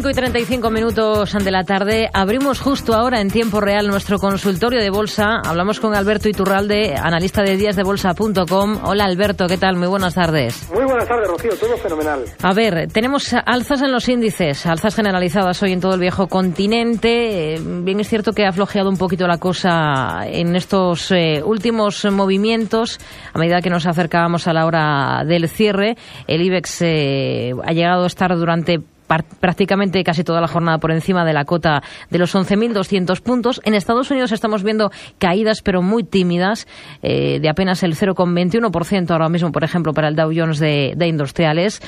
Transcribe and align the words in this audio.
5 0.00 0.08
y 0.08 0.14
35 0.14 0.70
minutos 0.70 1.34
de 1.34 1.50
la 1.50 1.62
tarde. 1.64 2.08
Abrimos 2.14 2.58
justo 2.58 2.94
ahora 2.94 3.20
en 3.20 3.28
tiempo 3.28 3.60
real 3.60 3.86
nuestro 3.86 4.18
consultorio 4.18 4.80
de 4.80 4.88
bolsa. 4.88 5.42
Hablamos 5.44 5.78
con 5.78 5.94
Alberto 5.94 6.30
Iturralde, 6.30 6.94
analista 6.94 7.42
de 7.42 7.58
díasdebolsa.com. 7.58 8.78
Hola 8.84 9.04
Alberto, 9.04 9.46
¿qué 9.46 9.58
tal? 9.58 9.76
Muy 9.76 9.88
buenas 9.88 10.14
tardes. 10.14 10.70
Muy 10.72 10.84
buenas 10.84 11.06
tardes, 11.06 11.28
Rocío. 11.28 11.50
Todo 11.54 11.76
fenomenal. 11.76 12.24
A 12.42 12.54
ver, 12.54 12.88
tenemos 12.90 13.34
alzas 13.44 13.82
en 13.82 13.92
los 13.92 14.08
índices, 14.08 14.64
alzas 14.64 14.94
generalizadas 14.94 15.62
hoy 15.62 15.72
en 15.72 15.80
todo 15.80 15.92
el 15.92 16.00
viejo 16.00 16.28
continente. 16.28 17.56
Eh, 17.56 17.60
bien 17.60 18.00
es 18.00 18.08
cierto 18.08 18.32
que 18.32 18.46
ha 18.46 18.52
flojeado 18.52 18.88
un 18.88 18.96
poquito 18.96 19.26
la 19.26 19.36
cosa 19.36 20.20
en 20.24 20.56
estos 20.56 21.10
eh, 21.10 21.42
últimos 21.44 22.06
movimientos. 22.06 22.98
A 23.34 23.38
medida 23.38 23.60
que 23.60 23.68
nos 23.68 23.86
acercábamos 23.86 24.48
a 24.48 24.54
la 24.54 24.64
hora 24.64 25.24
del 25.26 25.46
cierre, 25.46 25.98
el 26.26 26.40
IBEX 26.40 26.78
eh, 26.80 27.52
ha 27.62 27.72
llegado 27.72 28.04
a 28.04 28.06
estar 28.06 28.34
durante 28.34 28.80
prácticamente 29.40 30.02
casi 30.04 30.24
toda 30.24 30.40
la 30.40 30.46
jornada 30.46 30.78
por 30.78 30.92
encima 30.92 31.24
de 31.24 31.32
la 31.32 31.44
cota 31.44 31.82
de 32.10 32.18
los 32.18 32.34
11.200 32.34 33.22
puntos. 33.22 33.60
En 33.64 33.74
Estados 33.74 34.10
Unidos 34.10 34.32
estamos 34.32 34.62
viendo 34.62 34.90
caídas, 35.18 35.62
pero 35.62 35.82
muy 35.82 36.04
tímidas, 36.04 36.66
eh, 37.02 37.40
de 37.40 37.48
apenas 37.48 37.82
el 37.82 37.94
0,21% 37.94 39.10
ahora 39.10 39.28
mismo, 39.28 39.52
por 39.52 39.64
ejemplo, 39.64 39.92
para 39.92 40.08
el 40.08 40.16
Dow 40.16 40.30
Jones 40.34 40.60
de, 40.60 41.06
industriales. 41.06 41.80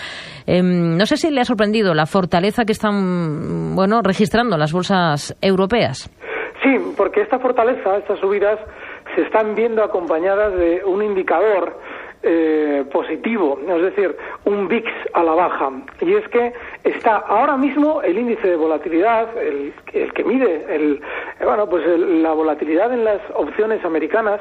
Em, 0.46 0.96
no 0.96 1.06
sé 1.06 1.16
si 1.16 1.30
le 1.30 1.40
ha 1.40 1.44
sorprendido 1.44 1.94
la 1.94 2.06
fortaleza 2.06 2.64
que 2.64 2.72
están 2.72 3.74
bueno 3.76 4.02
registrando 4.02 4.56
las 4.56 4.72
bolsas 4.72 5.36
europeas. 5.40 6.10
Sí, 6.62 6.76
porque 6.96 7.22
esta 7.22 7.38
fortaleza, 7.38 7.98
estas 7.98 8.18
subidas, 8.20 8.58
se 9.14 9.22
están 9.22 9.54
viendo 9.54 9.82
acompañadas 9.82 10.54
de 10.54 10.82
un 10.84 11.02
indicador 11.02 11.78
eh, 12.22 12.84
positivo, 12.92 13.58
es 13.66 13.82
decir, 13.82 14.16
un 14.44 14.68
VIX 14.68 14.86
a 15.12 15.24
la 15.24 15.34
baja. 15.34 15.70
Y 16.00 16.14
es 16.14 16.26
que 16.28 16.52
está 16.84 17.16
ahora 17.16 17.56
mismo 17.56 18.02
el 18.02 18.18
índice 18.18 18.48
de 18.48 18.56
volatilidad, 18.56 19.36
el, 19.36 19.72
que 19.86 20.24
mide 20.24 20.66
el, 20.74 21.00
bueno, 21.42 21.68
pues 21.68 21.84
la 21.98 22.32
volatilidad 22.32 22.92
en 22.92 23.04
las 23.04 23.20
opciones 23.34 23.84
americanas, 23.84 24.40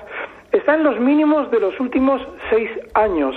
está 0.52 0.76
en 0.76 0.84
los 0.84 1.00
mínimos 1.00 1.50
de 1.52 1.60
los 1.60 1.80
últimos 1.80 2.22
seis 2.50 2.70
años. 2.94 3.36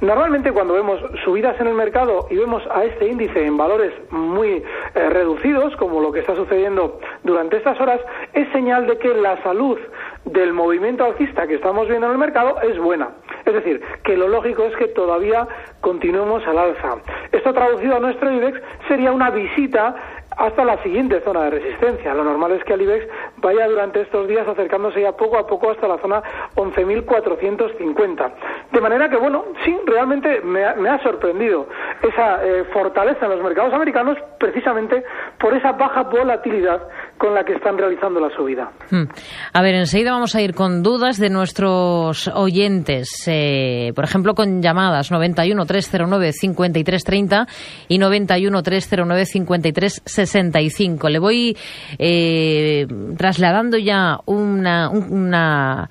Normalmente 0.00 0.52
cuando 0.52 0.74
vemos 0.74 1.00
subidas 1.24 1.60
en 1.60 1.68
el 1.68 1.74
mercado 1.74 2.26
y 2.30 2.36
vemos 2.36 2.62
a 2.70 2.84
este 2.84 3.08
índice 3.08 3.44
en 3.44 3.56
valores 3.56 3.92
muy 4.10 4.48
eh, 4.50 4.62
reducidos, 5.10 5.76
como 5.76 6.00
lo 6.00 6.12
que 6.12 6.20
está 6.20 6.34
sucediendo 6.34 7.00
durante 7.22 7.58
estas 7.58 7.78
horas, 7.80 8.00
es 8.32 8.50
señal 8.52 8.86
de 8.86 8.98
que 8.98 9.08
la 9.08 9.42
salud 9.42 9.78
del 10.24 10.52
movimiento 10.52 11.04
alcista 11.04 11.46
que 11.46 11.54
estamos 11.54 11.88
viendo 11.88 12.06
en 12.06 12.12
el 12.12 12.18
mercado 12.18 12.60
es 12.62 12.78
buena. 12.78 13.10
Es 13.44 13.52
decir, 13.52 13.82
que 14.02 14.16
lo 14.16 14.28
lógico 14.28 14.64
es 14.64 14.76
que 14.76 14.88
todavía 14.88 15.46
continuemos 15.80 16.46
al 16.46 16.58
alza. 16.58 16.96
Esto 17.30 17.52
traducido 17.52 17.96
a 17.96 18.00
nuestro 18.00 18.30
IBEX 18.30 18.58
sería 18.88 19.12
una 19.12 19.30
visita 19.30 19.94
hasta 20.36 20.64
la 20.64 20.82
siguiente 20.82 21.20
zona 21.20 21.44
de 21.44 21.50
resistencia. 21.50 22.14
Lo 22.14 22.24
normal 22.24 22.52
es 22.52 22.64
que 22.64 22.72
el 22.72 22.82
IBEX 22.82 23.06
vaya 23.36 23.68
durante 23.68 24.00
estos 24.00 24.26
días 24.26 24.46
acercándose 24.48 25.02
ya 25.02 25.12
poco 25.12 25.36
a 25.36 25.46
poco 25.46 25.70
hasta 25.70 25.86
la 25.86 25.98
zona 25.98 26.22
11.450. 26.56 28.32
De 28.72 28.80
manera 28.80 29.08
que, 29.08 29.16
bueno, 29.16 29.44
sí, 29.64 29.76
realmente 29.86 30.40
me 30.40 30.64
ha, 30.64 31.02
sorprendido 31.02 31.66
esa 32.02 32.44
eh, 32.44 32.64
fortaleza 32.72 33.26
en 33.26 33.32
los 33.32 33.42
mercados 33.42 33.74
americanos 33.74 34.16
precisamente 34.38 35.04
por 35.38 35.54
esa 35.54 35.72
baja 35.72 36.04
volatilidad 36.04 36.88
con 37.18 37.34
la 37.34 37.44
que 37.44 37.54
están 37.54 37.78
realizando 37.78 38.20
la 38.20 38.34
subida. 38.34 38.70
Hmm. 38.90 39.04
A 39.52 39.62
ver, 39.62 39.74
enseguida 39.74 40.12
vamos 40.12 40.34
a 40.34 40.42
ir 40.42 40.54
con 40.54 40.82
dudas 40.82 41.18
de 41.18 41.30
nuestros 41.30 42.28
oyentes, 42.28 43.24
eh, 43.26 43.92
por 43.94 44.04
ejemplo, 44.04 44.34
con 44.34 44.60
llamadas 44.62 45.10
91 45.10 45.64
309 45.64 46.32
5330 46.32 47.46
y 47.88 47.98
91 47.98 48.62
309 48.62 49.26
5365. 49.26 51.08
Le 51.08 51.18
voy 51.18 51.56
eh, 51.98 52.86
trasladando 53.16 53.78
ya 53.78 54.18
una, 54.26 54.90
una 54.90 55.88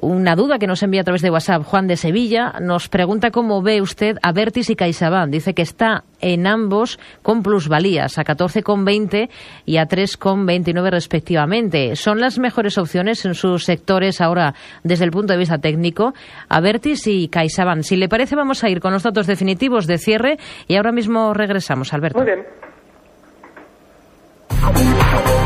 una 0.00 0.36
duda 0.36 0.58
que 0.58 0.66
nos 0.66 0.82
envía 0.82 1.02
a 1.02 1.04
través 1.04 1.22
de 1.22 1.30
WhatsApp. 1.30 1.62
Juan 1.64 1.86
de 1.86 1.96
Sevilla 1.96 2.54
nos 2.60 2.88
pregunta 2.88 3.30
cómo 3.30 3.62
ve 3.62 3.80
usted 3.80 4.16
a 4.22 4.32
Vertis 4.32 4.70
y 4.70 4.76
CaixaBank. 4.76 5.30
Dice 5.30 5.54
que 5.54 5.62
está 5.62 6.04
en 6.20 6.46
ambos 6.46 6.98
con 7.22 7.42
plusvalías, 7.42 8.18
a 8.18 8.24
14,20 8.24 9.28
y 9.64 9.76
a 9.76 9.86
3,29 9.86 10.90
respectivamente. 10.90 11.96
¿Son 11.96 12.20
las 12.20 12.38
mejores 12.38 12.78
opciones 12.78 13.24
en 13.24 13.34
sus 13.34 13.64
sectores 13.64 14.20
ahora 14.20 14.54
desde 14.82 15.04
el 15.04 15.10
punto 15.10 15.32
de 15.32 15.38
vista 15.38 15.58
técnico? 15.58 16.14
A 16.48 16.60
Vertis 16.60 17.06
y 17.06 17.28
CaixaBank. 17.28 17.82
Si 17.82 17.96
le 17.96 18.08
parece, 18.08 18.36
vamos 18.36 18.64
a 18.64 18.68
ir 18.68 18.80
con 18.80 18.92
los 18.92 19.02
datos 19.02 19.26
definitivos 19.26 19.86
de 19.86 19.98
cierre 19.98 20.38
y 20.66 20.76
ahora 20.76 20.92
mismo 20.92 21.34
regresamos, 21.34 21.92
Alberto. 21.92 22.18
Muy 22.18 22.26
bien. 22.26 22.44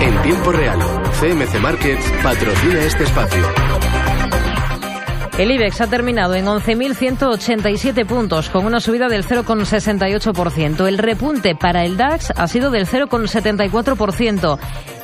En 0.00 0.22
tiempo 0.22 0.52
real, 0.52 0.78
CMC 1.20 1.60
Markets 1.60 2.12
patrocina 2.22 2.80
este 2.80 3.04
espacio. 3.04 3.42
El 5.38 5.50
IBEX 5.50 5.81
ha 5.81 5.87
terminado 5.87 6.34
en 6.34 6.47
11.187 6.47 8.06
puntos, 8.06 8.50
con 8.50 8.66
una 8.66 8.81
subida 8.81 9.09
del 9.09 9.25
0,68%. 9.25 10.87
El 10.87 10.98
repunte 10.98 11.54
para 11.54 11.84
el 11.84 11.97
DAX 11.97 12.32
ha 12.37 12.47
sido 12.47 12.70
del 12.70 12.87
0,74% 12.87 14.59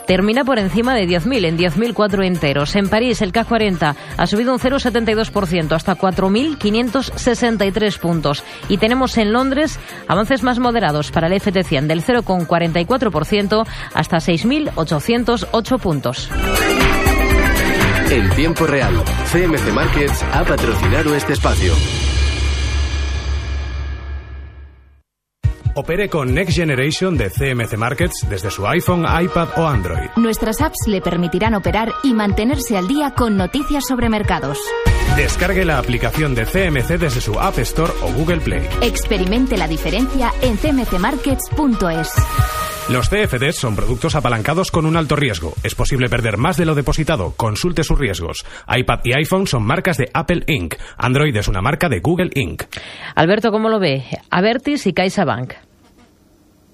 termina 0.09 0.43
por 0.43 0.59
encima 0.59 0.95
de 0.95 1.07
10.000, 1.07 1.45
en 1.45 1.59
10.004 1.59 2.25
enteros. 2.25 2.75
En 2.77 2.89
París, 2.89 3.21
el 3.21 3.31
CAC 3.31 3.47
40 3.47 3.95
ha 4.17 4.27
subido 4.27 4.55
un 4.55 4.59
0,72% 4.59 5.73
hasta 5.73 5.97
4.563 5.97 7.99
puntos. 7.99 8.43
Y 8.71 8.79
tenemos 8.79 9.19
en 9.19 9.35
Londres 9.35 9.79
avances 10.09 10.43
más 10.43 10.59
moderados 10.59 11.11
para 11.11 11.27
el 11.27 11.35
FT100 11.35 11.87
del 11.87 12.03
0,44% 12.03 13.67
hasta 13.93 14.17
6.808 14.17 15.79
puntos. 15.79 16.31
En 18.11 18.31
tiempo 18.31 18.67
real, 18.67 19.05
CMC 19.31 19.71
Markets 19.71 20.23
ha 20.33 20.43
patrocinado 20.43 21.15
este 21.15 21.35
espacio. 21.35 21.75
Opere 25.75 26.09
con 26.09 26.33
Next 26.33 26.57
Generation 26.57 27.19
de 27.19 27.29
CMC 27.29 27.77
Markets 27.77 28.27
desde 28.29 28.51
su 28.51 28.67
iPhone, 28.67 29.05
iPad 29.05 29.49
o 29.57 29.67
Android. 29.67 30.09
Nuestras 30.17 30.63
apps 30.63 30.87
le 30.87 31.03
permitirán 31.03 31.55
operar 31.55 31.93
y 32.03 32.15
mantenerse 32.15 32.79
al 32.79 32.89
día 32.89 33.13
con 33.15 33.37
noticias 33.37 33.87
sobre 33.87 34.09
mercados. 34.09 34.59
Descargue 35.15 35.67
la 35.67 35.79
aplicación 35.79 36.35
de 36.35 36.47
CMC 36.47 36.99
desde 36.99 37.21
su 37.21 37.39
App 37.39 37.59
Store 37.59 37.93
o 38.03 38.13
Google 38.13 38.41
Play. 38.41 38.67
Experimente 38.81 39.59
la 39.59 39.69
diferencia 39.69 40.33
en 40.41 40.57
cmcmarkets.es. 40.57 42.13
Los 42.91 43.11
CFDs 43.11 43.57
son 43.57 43.77
productos 43.77 44.17
apalancados 44.17 44.71
con 44.71 44.87
un 44.87 44.97
alto 44.97 45.15
riesgo. 45.15 45.53
Es 45.63 45.75
posible 45.75 46.09
perder 46.09 46.39
más 46.39 46.57
de 46.57 46.65
lo 46.65 46.75
depositado. 46.75 47.35
Consulte 47.37 47.83
sus 47.85 47.99
riesgos. 47.99 48.47
iPad 48.67 49.01
y 49.05 49.13
iPhone 49.13 49.47
son 49.47 49.63
marcas 49.63 49.99
de 49.99 50.09
Apple 50.15 50.45
Inc. 50.47 50.75
Android 50.97 51.37
es 51.37 51.49
una 51.49 51.61
marca 51.61 51.91
de 51.91 52.01
Google 52.01 52.31
Inc. 52.35 52.63
Alberto, 53.15 53.51
¿cómo 53.51 53.69
lo 53.69 53.79
ve? 53.79 54.05
Avertis 54.31 54.87
y 54.87 54.95
CaixaBank. 54.95 55.53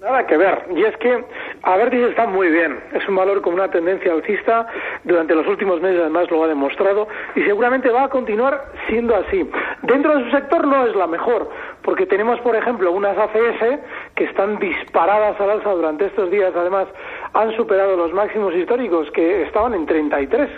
Nada 0.01 0.25
que 0.27 0.37
ver. 0.37 0.67
Y 0.77 0.85
es 0.85 0.95
que 0.99 1.25
Avertis 1.63 2.03
está 2.03 2.29
muy 2.29 2.49
bien. 2.49 2.79
Es 2.93 3.09
un 3.09 3.17
valor 3.17 3.41
con 3.41 3.55
una 3.55 3.69
tendencia 3.69 4.13
alcista. 4.13 4.69
Durante 5.03 5.35
los 5.35 5.49
últimos 5.49 5.81
meses, 5.81 5.99
además, 5.99 6.31
lo 6.31 6.45
ha 6.45 6.47
demostrado. 6.47 7.09
Y 7.35 7.43
seguramente 7.43 7.89
va 7.89 8.05
a 8.05 8.09
continuar 8.09 8.71
siendo 8.87 9.17
así. 9.17 9.51
Dentro 9.83 10.17
de 10.17 10.25
su 10.25 10.31
sector 10.31 10.65
no 10.67 10.87
es 10.87 10.95
la 10.95 11.07
mejor. 11.07 11.51
Porque 11.85 12.07
tenemos, 12.07 12.41
por 12.41 12.57
ejemplo, 12.57 12.91
unas 12.93 13.17
ACS 13.17 13.79
que 14.15 14.25
están 14.25 14.59
disparadas 14.59 15.39
al 15.39 15.51
alza 15.51 15.71
durante 15.71 16.07
estos 16.07 16.31
días. 16.31 16.53
Además, 16.57 16.89
han 17.35 17.55
superado 17.57 17.97
los 17.97 18.13
máximos 18.15 18.55
históricos 18.55 19.11
que 19.11 19.43
estaban 19.43 19.75
en 19.75 19.85
33 19.85 20.49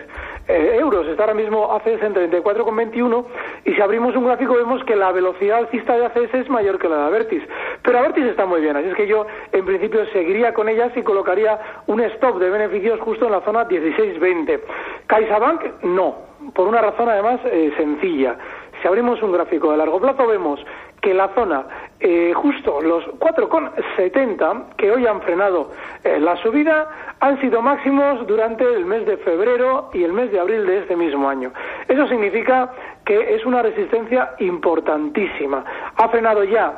eh, 0.49 0.77
euros. 0.79 1.09
Está 1.09 1.25
ahora 1.25 1.35
mismo 1.35 1.73
ACS 1.75 2.03
en 2.03 2.15
34,21 2.15 3.25
y 3.65 3.75
si 3.75 3.81
abrimos 3.81 4.15
un 4.15 4.25
gráfico 4.25 4.55
vemos 4.55 4.85
que 4.85 4.95
la 4.95 5.11
velocidad 5.11 5.59
alcista 5.59 5.97
de 5.97 6.07
ACS 6.07 6.35
es 6.35 6.49
mayor 6.49 6.79
que 6.79 6.89
la 6.89 6.99
de 6.99 7.03
Avertis. 7.07 7.43
Pero 7.83 7.99
Avertis 7.99 8.27
está 8.27 8.47
muy 8.47 8.61
bien, 8.61 8.77
así 8.77 8.89
es 8.89 8.95
que 8.95 9.09
yo 9.09 9.27
en 9.51 9.65
principio 9.65 10.07
seguiría 10.13 10.55
con 10.55 10.69
ellas 10.69 10.93
y 10.97 11.03
colocaría 11.03 11.59
un 11.89 12.01
stop 12.01 12.39
de 12.39 12.51
beneficios 12.51 13.01
justo 13.01 13.27
en 13.27 13.33
la 13.33 13.41
zona 13.41 13.67
16-20. 13.69 14.61
CaixaBank 15.09 15.83
no, 15.83 16.17
por 16.55 16.69
una 16.69 16.81
razón 16.81 17.09
además 17.09 17.41
eh, 17.47 17.73
sencilla. 17.77 18.37
Si 18.81 18.87
abrimos 18.87 19.21
un 19.23 19.33
gráfico 19.33 19.73
de 19.73 19.79
largo 19.79 20.01
plazo 20.01 20.27
vemos 20.27 20.61
que 21.07 21.15
la 21.15 21.29
zona 21.37 21.67
eh, 22.01 22.33
justo 22.35 22.81
los 22.83 23.05
4,70 23.21 24.75
que 24.77 24.91
hoy 24.91 25.07
han 25.07 25.23
frenado 25.23 25.71
eh, 26.03 26.19
la 26.19 26.37
subida 26.39 27.15
han 27.21 27.41
sido 27.41 27.63
máximos 27.63 28.27
durante 28.27 28.65
el 28.65 28.85
mes 28.85 29.07
de 29.07 29.17
febrero 29.19 29.89
y 29.95 30.03
el 30.03 30.13
mes 30.13 30.33
de 30.33 30.41
abril 30.41 30.67
de 30.67 30.79
este 30.79 30.97
mismo 30.97 31.29
año. 31.29 31.53
Eso 31.87 32.09
significa 32.09 32.73
que 33.05 33.37
es 33.37 33.47
una 33.47 33.63
resistencia 33.63 34.33
importantísima. 34.41 35.65
Ha 35.95 36.09
frenado 36.09 36.43
ya 36.43 36.77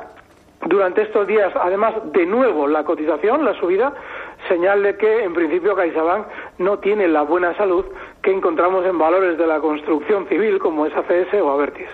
durante 0.66 1.00
estos 1.00 1.26
días, 1.26 1.50
además, 1.58 1.94
de 2.12 2.26
nuevo 2.26 2.68
la 2.68 2.84
cotización, 2.84 3.46
la 3.46 3.54
subida, 3.54 3.94
señal 4.46 4.82
de 4.82 4.98
que 4.98 5.24
en 5.24 5.32
principio 5.32 5.74
CaixaBank 5.74 6.26
no 6.58 6.80
tiene 6.80 7.08
la 7.08 7.22
buena 7.22 7.56
salud 7.56 7.86
que 8.22 8.30
encontramos 8.30 8.84
en 8.84 8.98
valores 8.98 9.38
de 9.38 9.46
la 9.46 9.58
construcción 9.60 10.28
civil 10.28 10.58
como 10.58 10.84
es 10.84 10.94
ACS 10.94 11.32
o 11.40 11.50
Avertis. 11.50 11.88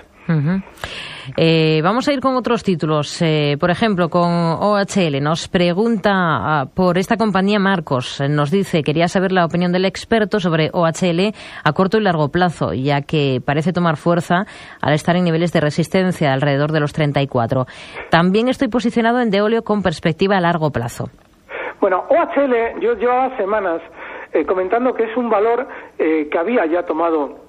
Eh, 1.37 1.81
vamos 1.83 2.09
a 2.09 2.13
ir 2.13 2.21
con 2.21 2.37
otros 2.37 2.63
títulos. 2.63 3.21
Eh, 3.23 3.57
por 3.59 3.71
ejemplo, 3.71 4.09
con 4.09 4.31
OHL. 4.31 5.21
Nos 5.23 5.49
pregunta 5.49 6.11
ah, 6.13 6.67
por 6.75 6.99
esta 6.99 7.17
compañía 7.17 7.59
Marcos. 7.59 8.23
Nos 8.29 8.51
dice, 8.51 8.83
quería 8.83 9.09
saber 9.09 9.33
la 9.33 9.45
opinión 9.45 9.73
del 9.73 9.85
experto 9.85 10.41
sobre 10.41 10.71
OHL 10.73 11.33
a 11.65 11.73
corto 11.73 11.99
y 11.99 12.03
largo 12.03 12.29
plazo, 12.29 12.73
ya 12.75 13.03
que 13.03 13.41
parece 13.45 13.73
tomar 13.73 13.97
fuerza 13.97 14.47
al 14.81 14.95
estar 14.95 15.17
en 15.17 15.25
niveles 15.25 15.53
de 15.53 15.61
resistencia 15.61 16.33
alrededor 16.33 16.73
de 16.73 16.81
los 16.81 16.93
34. 16.93 17.67
También 18.11 18.49
estoy 18.49 18.69
posicionado 18.69 19.21
en 19.21 19.31
Deolio 19.31 19.63
con 19.63 19.83
perspectiva 19.83 20.37
a 20.37 20.41
largo 20.41 20.71
plazo. 20.71 21.09
Bueno, 21.81 22.05
OHL, 22.09 22.81
yo 22.81 22.95
llevaba 22.95 23.37
semanas 23.37 23.81
eh, 24.33 24.45
comentando 24.45 24.95
que 24.95 25.05
es 25.05 25.17
un 25.17 25.29
valor 25.29 25.67
que 25.97 26.39
había 26.39 26.67
ya 26.67 26.83
tomado 26.83 27.45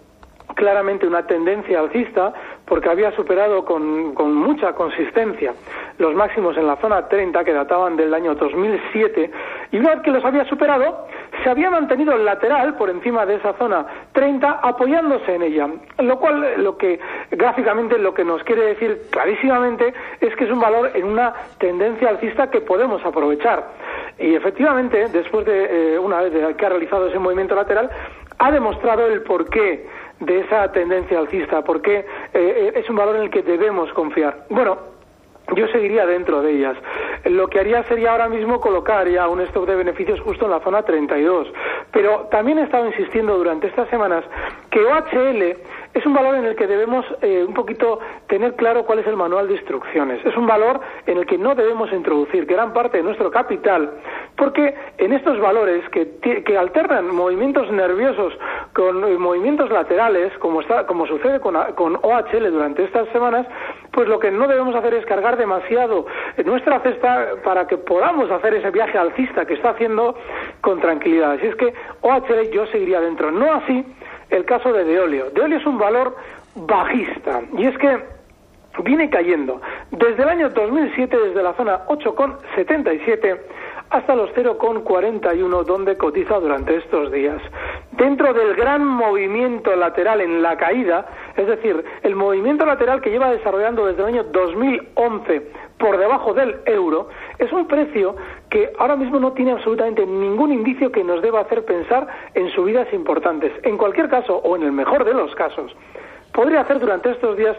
claramente 0.55 1.07
una 1.07 1.25
tendencia 1.25 1.79
alcista 1.79 2.33
porque 2.65 2.89
había 2.89 3.11
superado 3.15 3.63
con, 3.63 4.13
con, 4.13 4.33
mucha 4.33 4.73
consistencia 4.73 5.53
los 5.97 6.15
máximos 6.15 6.57
en 6.57 6.67
la 6.67 6.75
zona 6.77 7.07
30 7.07 7.43
que 7.43 7.53
databan 7.53 7.95
del 7.95 8.13
año 8.13 8.35
2007 8.35 9.31
y 9.71 9.77
una 9.77 9.95
vez 9.95 10.03
que 10.03 10.11
los 10.11 10.25
había 10.25 10.45
superado 10.45 11.07
se 11.43 11.49
había 11.49 11.69
mantenido 11.69 12.17
lateral 12.17 12.75
por 12.75 12.89
encima 12.89 13.25
de 13.25 13.35
esa 13.35 13.53
zona 13.53 13.85
30 14.13 14.59
apoyándose 14.63 15.35
en 15.35 15.43
ella. 15.43 15.69
Lo 15.99 16.19
cual 16.19 16.63
lo 16.63 16.77
que 16.77 16.99
gráficamente 17.31 17.97
lo 17.97 18.13
que 18.13 18.23
nos 18.23 18.43
quiere 18.43 18.63
decir 18.63 19.01
clarísimamente 19.11 19.93
es 20.21 20.35
que 20.35 20.45
es 20.45 20.51
un 20.51 20.59
valor 20.59 20.91
en 20.95 21.05
una 21.05 21.33
tendencia 21.59 22.09
alcista 22.09 22.49
que 22.49 22.61
podemos 22.61 23.03
aprovechar. 23.05 23.63
Y 24.17 24.33
efectivamente 24.35 25.07
después 25.09 25.45
de 25.45 25.95
eh, 25.95 25.99
una 25.99 26.21
vez 26.21 26.55
que 26.55 26.65
ha 26.65 26.69
realizado 26.69 27.07
ese 27.07 27.19
movimiento 27.19 27.55
lateral 27.55 27.89
ha 28.37 28.51
demostrado 28.51 29.07
el 29.07 29.21
porqué 29.21 29.87
de 30.19 30.39
esa 30.41 30.71
tendencia 30.71 31.19
alcista, 31.19 31.63
porque 31.63 31.99
eh, 31.99 32.05
eh, 32.33 32.71
es 32.75 32.89
un 32.89 32.95
valor 32.95 33.17
en 33.17 33.23
el 33.23 33.29
que 33.29 33.41
debemos 33.41 33.91
confiar. 33.93 34.45
Bueno, 34.49 34.77
yo 35.53 35.67
seguiría 35.67 36.05
dentro 36.05 36.41
de 36.41 36.51
ellas. 36.51 36.77
Lo 37.25 37.47
que 37.47 37.59
haría 37.59 37.83
sería 37.83 38.11
ahora 38.11 38.29
mismo 38.29 38.59
colocar 38.59 39.07
ya 39.07 39.27
un 39.27 39.41
stock 39.41 39.67
de 39.67 39.75
beneficios 39.75 40.19
justo 40.21 40.45
en 40.45 40.51
la 40.51 40.59
zona 40.61 40.81
32. 40.83 41.47
Pero 41.91 42.27
también 42.31 42.57
he 42.59 42.63
estado 42.63 42.87
insistiendo 42.87 43.37
durante 43.37 43.67
estas 43.67 43.87
semanas 43.89 44.23
que 44.71 44.79
OHL 44.79 45.57
es 45.95 46.05
un 46.05 46.13
valor 46.13 46.35
en 46.35 46.43
el 46.43 46.57
que 46.57 46.67
debemos 46.67 47.05
eh, 47.21 47.45
un 47.47 47.53
poquito 47.53 47.99
tener 48.27 48.55
claro 48.55 48.85
cuál 48.85 48.99
es 48.99 49.07
el 49.07 49.15
manual 49.15 49.47
de 49.47 49.53
instrucciones. 49.53 50.23
Es 50.25 50.35
un 50.35 50.45
valor 50.45 50.81
en 51.07 51.17
el 51.17 51.25
que 51.25 51.37
no 51.37 51.55
debemos 51.55 51.91
introducir 51.93 52.45
gran 52.45 52.73
parte 52.73 52.97
de 52.97 53.03
nuestro 53.03 53.31
capital, 53.31 53.91
porque 54.35 54.75
en 54.97 55.13
estos 55.13 55.39
valores 55.39 55.83
que, 55.89 56.57
alternan 56.57 57.15
movimientos 57.15 57.71
nerviosos 57.71 58.33
con 58.73 59.05
eh, 59.05 59.17
movimientos 59.17 59.69
laterales, 59.69 60.37
como, 60.39 60.59
está, 60.59 60.85
como 60.85 61.07
sucede 61.07 61.39
con, 61.39 61.55
con 61.75 61.95
OHL 61.95 62.51
durante 62.51 62.83
estas 62.83 63.07
semanas, 63.09 63.47
pues 63.91 64.09
lo 64.09 64.19
que 64.19 64.31
no 64.31 64.49
debemos 64.49 64.75
hacer 64.75 64.95
es 64.95 65.05
cargar 65.05 65.37
demasiado 65.37 66.07
nuestra 66.43 66.81
cesta 66.81 67.35
para 67.45 67.67
que 67.67 67.77
podamos 67.77 68.29
hacer 68.29 68.53
ese 68.55 68.69
viaje 68.69 68.97
alcista 68.97 69.45
que 69.45 69.53
está 69.53 69.69
haciendo 69.69 70.17
con 70.59 70.81
tranquilidad. 70.81 71.31
Así 71.33 71.47
es 71.47 71.55
que 71.55 71.73
OHL 72.01 72.51
yo 72.51 72.65
seguiría 72.67 72.99
dentro. 72.99 73.31
No 73.31 73.53
así 73.53 73.85
el 74.35 74.45
caso 74.45 74.71
de 74.71 74.83
Deolio. 74.83 75.29
Deolio 75.31 75.57
es 75.57 75.65
un 75.65 75.77
valor 75.77 76.15
bajista 76.55 77.41
y 77.57 77.65
es 77.65 77.77
que 77.77 77.99
viene 78.83 79.09
cayendo 79.09 79.61
desde 79.91 80.23
el 80.23 80.29
año 80.29 80.49
2007 80.49 81.17
desde 81.17 81.43
la 81.43 81.53
zona 81.53 81.85
8,77 81.87 83.39
hasta 83.89 84.15
los 84.15 84.29
0,41 84.31 85.63
donde 85.63 85.97
cotiza 85.97 86.39
durante 86.39 86.75
estos 86.77 87.11
días. 87.11 87.41
Dentro 87.91 88.33
del 88.33 88.55
gran 88.55 88.85
movimiento 88.85 89.75
lateral 89.75 90.21
en 90.21 90.41
la 90.41 90.57
caída, 90.57 91.05
es 91.37 91.47
decir, 91.47 91.83
el 92.03 92.15
movimiento 92.15 92.65
lateral 92.65 92.99
que 92.99 93.11
lleva 93.11 93.31
desarrollando 93.31 93.85
desde 93.85 94.01
el 94.01 94.07
año 94.07 94.23
2011 94.23 95.51
por 95.77 95.97
debajo 95.97 96.33
del 96.33 96.57
euro, 96.65 97.09
es 97.39 97.51
un 97.51 97.67
precio 97.67 98.15
que 98.49 98.71
ahora 98.79 98.95
mismo 98.95 99.19
no 99.19 99.33
tiene 99.33 99.51
absolutamente 99.51 100.05
ningún 100.05 100.51
indicio 100.51 100.91
que 100.91 101.03
nos 101.03 101.21
deba 101.21 101.41
hacer 101.41 101.65
pensar 101.65 102.07
en 102.33 102.49
subidas 102.51 102.91
importantes. 102.93 103.51
En 103.63 103.77
cualquier 103.77 104.09
caso, 104.09 104.35
o 104.37 104.55
en 104.55 104.63
el 104.63 104.71
mejor 104.71 105.05
de 105.05 105.13
los 105.13 105.33
casos, 105.35 105.75
podría 106.33 106.61
hacer 106.61 106.79
durante 106.79 107.11
estos 107.11 107.37
días 107.37 107.57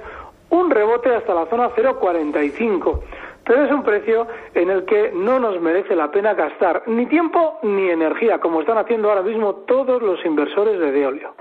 un 0.50 0.70
rebote 0.70 1.14
hasta 1.14 1.34
la 1.34 1.46
zona 1.46 1.70
0,45 1.70 3.00
pero 3.46 3.64
es 3.64 3.70
un 3.70 3.84
precio 3.84 4.26
en 4.54 4.70
el 4.70 4.84
que 4.84 5.12
no 5.14 5.38
nos 5.38 5.60
merece 5.62 5.94
la 5.94 6.10
pena 6.10 6.34
gastar 6.34 6.82
ni 6.88 7.06
tiempo 7.06 7.58
ni 7.62 7.88
energía, 7.88 8.38
como 8.40 8.60
están 8.60 8.76
haciendo 8.76 9.08
ahora 9.08 9.22
mismo 9.22 9.54
todos 9.66 10.02
los 10.02 10.18
inversores 10.26 10.80
de 10.80 10.90
Deolio. 10.90 11.34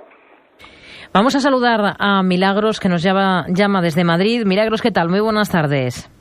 Vamos 1.12 1.36
a 1.36 1.40
saludar 1.40 1.96
a 1.98 2.22
Milagros, 2.24 2.80
que 2.80 2.90
nos 2.90 3.02
llama, 3.02 3.46
llama 3.50 3.82
desde 3.82 4.04
Madrid. 4.04 4.46
Milagros, 4.46 4.82
¿qué 4.82 4.92
tal? 4.92 5.10
Muy 5.10 5.22
buenas 5.22 5.50
tardes. 5.50 6.12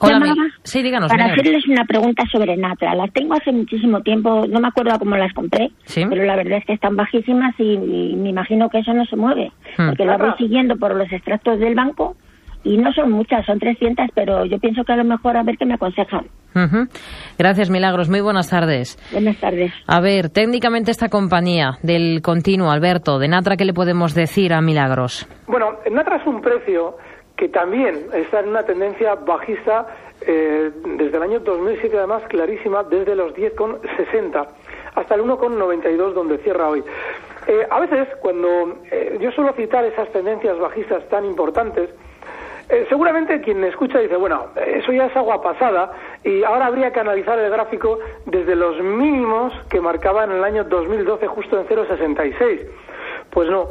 Hola, 0.00 0.34
sí, 0.62 0.82
díganos. 0.82 1.10
Para 1.10 1.32
hacerles 1.32 1.66
una 1.66 1.84
pregunta 1.84 2.24
sobre 2.30 2.56
Natra. 2.56 2.94
Las 2.94 3.12
tengo 3.12 3.34
hace 3.34 3.52
muchísimo 3.52 4.00
tiempo, 4.02 4.46
no 4.48 4.60
me 4.60 4.68
acuerdo 4.68 4.98
cómo 4.98 5.16
las 5.16 5.32
compré, 5.32 5.70
pero 5.94 6.24
la 6.24 6.36
verdad 6.36 6.58
es 6.58 6.64
que 6.64 6.74
están 6.74 6.96
bajísimas 6.96 7.54
y, 7.58 7.76
me 8.16 8.30
imagino 8.30 8.68
que 8.68 8.78
eso 8.78 8.92
no 8.92 9.04
se 9.06 9.16
mueve, 9.16 9.50
hmm. 9.76 9.88
porque 9.88 10.04
lo 10.04 10.18
voy 10.18 10.32
siguiendo 10.38 10.76
por 10.76 10.94
los 10.94 11.10
extractos 11.12 11.58
del 11.58 11.74
banco 11.74 12.16
y 12.64 12.76
no 12.76 12.92
son 12.92 13.10
muchas, 13.10 13.46
son 13.46 13.58
300, 13.58 14.06
pero 14.14 14.44
yo 14.44 14.58
pienso 14.58 14.84
que 14.84 14.92
a 14.92 14.96
lo 14.96 15.04
mejor 15.04 15.36
a 15.36 15.42
ver 15.42 15.56
qué 15.56 15.64
me 15.64 15.74
aconsejan. 15.74 16.26
Gracias, 17.38 17.70
Milagros. 17.70 18.08
Muy 18.08 18.20
buenas 18.20 18.50
tardes. 18.50 18.98
Buenas 19.12 19.36
tardes. 19.36 19.72
A 19.86 20.00
ver, 20.00 20.28
técnicamente 20.30 20.90
esta 20.90 21.08
compañía 21.08 21.78
del 21.82 22.20
continuo, 22.20 22.70
Alberto, 22.70 23.18
de 23.18 23.28
Natra, 23.28 23.56
¿qué 23.56 23.64
le 23.64 23.72
podemos 23.72 24.14
decir 24.14 24.52
a 24.52 24.60
Milagros? 24.60 25.28
Bueno, 25.46 25.78
Natra 25.90 26.16
es 26.16 26.26
un 26.26 26.40
precio 26.40 26.96
que 27.38 27.48
también 27.48 28.08
está 28.12 28.40
en 28.40 28.48
una 28.48 28.64
tendencia 28.64 29.14
bajista 29.14 29.86
eh, 30.20 30.72
desde 30.96 31.16
el 31.16 31.22
año 31.22 31.38
2007, 31.38 31.96
además 31.96 32.24
clarísima, 32.28 32.82
desde 32.82 33.14
los 33.14 33.32
10,60 33.32 34.46
hasta 34.96 35.14
el 35.14 35.22
1,92 35.22 36.12
donde 36.14 36.38
cierra 36.38 36.68
hoy. 36.68 36.82
Eh, 37.46 37.64
a 37.70 37.78
veces, 37.78 38.08
cuando 38.20 38.78
eh, 38.90 39.16
yo 39.20 39.30
suelo 39.30 39.52
citar 39.52 39.84
esas 39.84 40.10
tendencias 40.10 40.58
bajistas 40.58 41.08
tan 41.08 41.24
importantes, 41.24 41.90
seguramente 42.90 43.40
quien 43.40 43.60
me 43.60 43.68
escucha 43.68 43.98
dice, 43.98 44.16
bueno, 44.16 44.48
eso 44.56 44.92
ya 44.92 45.06
es 45.06 45.16
agua 45.16 45.40
pasada 45.40 45.90
y 46.22 46.42
ahora 46.42 46.66
habría 46.66 46.92
que 46.92 47.00
analizar 47.00 47.38
el 47.38 47.50
gráfico 47.50 47.98
desde 48.26 48.54
los 48.54 48.78
mínimos 48.82 49.54
que 49.70 49.80
marcaba 49.80 50.24
en 50.24 50.32
el 50.32 50.44
año 50.44 50.64
2012 50.64 51.26
justo 51.28 51.58
en 51.58 51.66
0,66. 51.66 52.66
Pues 53.30 53.48
no, 53.48 53.68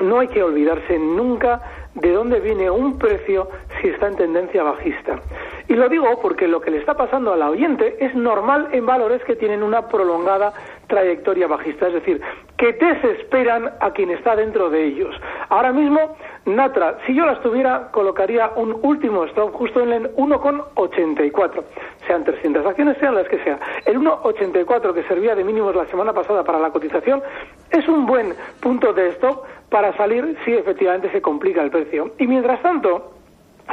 no 0.00 0.18
hay 0.18 0.26
que 0.26 0.42
olvidarse 0.42 0.98
nunca 0.98 1.60
de 1.96 2.12
dónde 2.12 2.40
viene 2.40 2.70
un 2.70 2.98
precio 2.98 3.48
si 3.80 3.88
está 3.88 4.08
en 4.08 4.16
tendencia 4.16 4.62
bajista. 4.62 5.20
Y 5.68 5.74
lo 5.74 5.88
digo 5.88 6.20
porque 6.20 6.46
lo 6.46 6.60
que 6.60 6.70
le 6.70 6.78
está 6.78 6.94
pasando 6.94 7.32
al 7.32 7.42
oyente 7.42 7.96
es 8.00 8.14
normal 8.14 8.68
en 8.72 8.86
valores 8.86 9.22
que 9.24 9.36
tienen 9.36 9.62
una 9.62 9.88
prolongada 9.88 10.52
trayectoria 10.86 11.46
bajista, 11.46 11.88
es 11.88 11.94
decir, 11.94 12.20
que 12.56 12.72
desesperan 12.72 13.70
a 13.80 13.90
quien 13.90 14.10
está 14.10 14.34
dentro 14.36 14.70
de 14.70 14.84
ellos. 14.84 15.14
Ahora 15.48 15.72
mismo, 15.72 16.16
Natra, 16.46 16.98
si 17.06 17.14
yo 17.14 17.26
las 17.26 17.40
tuviera, 17.42 17.88
colocaría 17.90 18.50
un 18.56 18.78
último 18.82 19.24
stop 19.24 19.52
justo 19.52 19.80
en 19.80 19.92
el 19.92 20.14
1,84. 20.16 21.62
Sean 22.06 22.24
300 22.24 22.64
acciones, 22.64 22.96
sean 22.98 23.14
las 23.14 23.28
que 23.28 23.42
sean. 23.42 23.58
El 23.84 23.98
1,84 23.98 24.94
que 24.94 25.02
servía 25.04 25.34
de 25.34 25.44
mínimos 25.44 25.74
la 25.74 25.86
semana 25.86 26.12
pasada 26.12 26.44
para 26.44 26.58
la 26.58 26.70
cotización 26.70 27.22
es 27.70 27.86
un 27.88 28.06
buen 28.06 28.34
punto 28.60 28.92
de 28.92 29.08
stop 29.10 29.44
para 29.68 29.96
salir 29.96 30.36
si 30.44 30.52
efectivamente 30.52 31.10
se 31.10 31.20
complica 31.20 31.62
el 31.62 31.70
precio. 31.70 32.12
Y 32.18 32.26
mientras 32.26 32.62
tanto, 32.62 33.15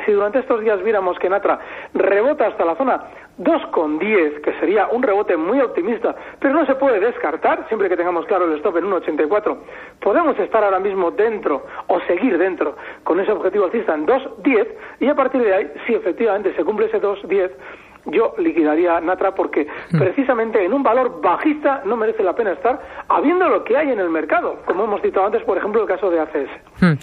si 0.05 0.11
durante 0.11 0.39
estos 0.39 0.61
días 0.61 0.81
viéramos 0.83 1.17
que 1.19 1.29
Natra 1.29 1.59
rebota 1.93 2.47
hasta 2.47 2.65
la 2.65 2.75
zona 2.75 3.03
2,10, 3.39 4.41
que 4.41 4.53
sería 4.59 4.87
un 4.91 5.01
rebote 5.01 5.35
muy 5.35 5.59
optimista, 5.59 6.15
pero 6.39 6.53
no 6.53 6.65
se 6.65 6.75
puede 6.75 6.99
descartar, 6.99 7.67
siempre 7.67 7.89
que 7.89 7.97
tengamos 7.97 8.25
claro 8.25 8.45
el 8.45 8.57
stop 8.57 8.77
en 8.77 8.85
1,84, 8.85 9.57
podemos 9.99 10.37
estar 10.39 10.63
ahora 10.63 10.79
mismo 10.79 11.11
dentro 11.11 11.65
o 11.87 11.99
seguir 12.01 12.37
dentro 12.37 12.75
con 13.03 13.19
ese 13.19 13.31
objetivo 13.31 13.65
alcista 13.65 13.95
en 13.95 14.05
2,10 14.05 14.67
y 14.99 15.07
a 15.07 15.15
partir 15.15 15.41
de 15.41 15.53
ahí, 15.53 15.71
si 15.87 15.95
efectivamente 15.95 16.53
se 16.55 16.63
cumple 16.63 16.87
ese 16.87 17.01
2,10, 17.01 17.51
yo 18.05 18.33
liquidaría 18.37 18.99
Natra 18.99 19.33
porque 19.33 19.65
hmm. 19.91 19.97
precisamente 19.97 20.63
en 20.63 20.73
un 20.73 20.83
valor 20.83 21.21
bajista 21.21 21.81
no 21.85 21.95
merece 21.95 22.23
la 22.23 22.33
pena 22.33 22.53
estar, 22.53 22.79
habiendo 23.07 23.47
lo 23.47 23.63
que 23.63 23.77
hay 23.77 23.89
en 23.89 23.99
el 23.99 24.09
mercado, 24.09 24.59
como 24.65 24.85
hemos 24.85 25.01
dicho 25.01 25.23
antes, 25.23 25.43
por 25.43 25.57
ejemplo, 25.57 25.81
el 25.81 25.87
caso 25.87 26.09
de 26.09 26.19
ACS. 26.19 26.81
Hmm. 26.81 26.93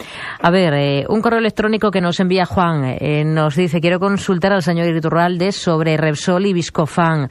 A 0.43 0.51
ver, 0.51 0.75
eh, 0.75 1.05
un 1.09 1.23
correo 1.23 1.39
electrónico 1.39 1.91
que 1.91 2.01
nos 2.01 2.21
envía 2.21 2.45
Juan 2.45 2.97
eh, 3.01 3.25
nos 3.25 3.57
dice, 3.57 3.81
quiero 3.81 3.99
consultar 3.99 4.53
al 4.53 4.63
señor 4.63 4.89
Iturralde 4.89 5.53
sobre 5.53 5.97
Repsol 5.97 6.47
y 6.47 6.53
Viscofan. 6.53 7.29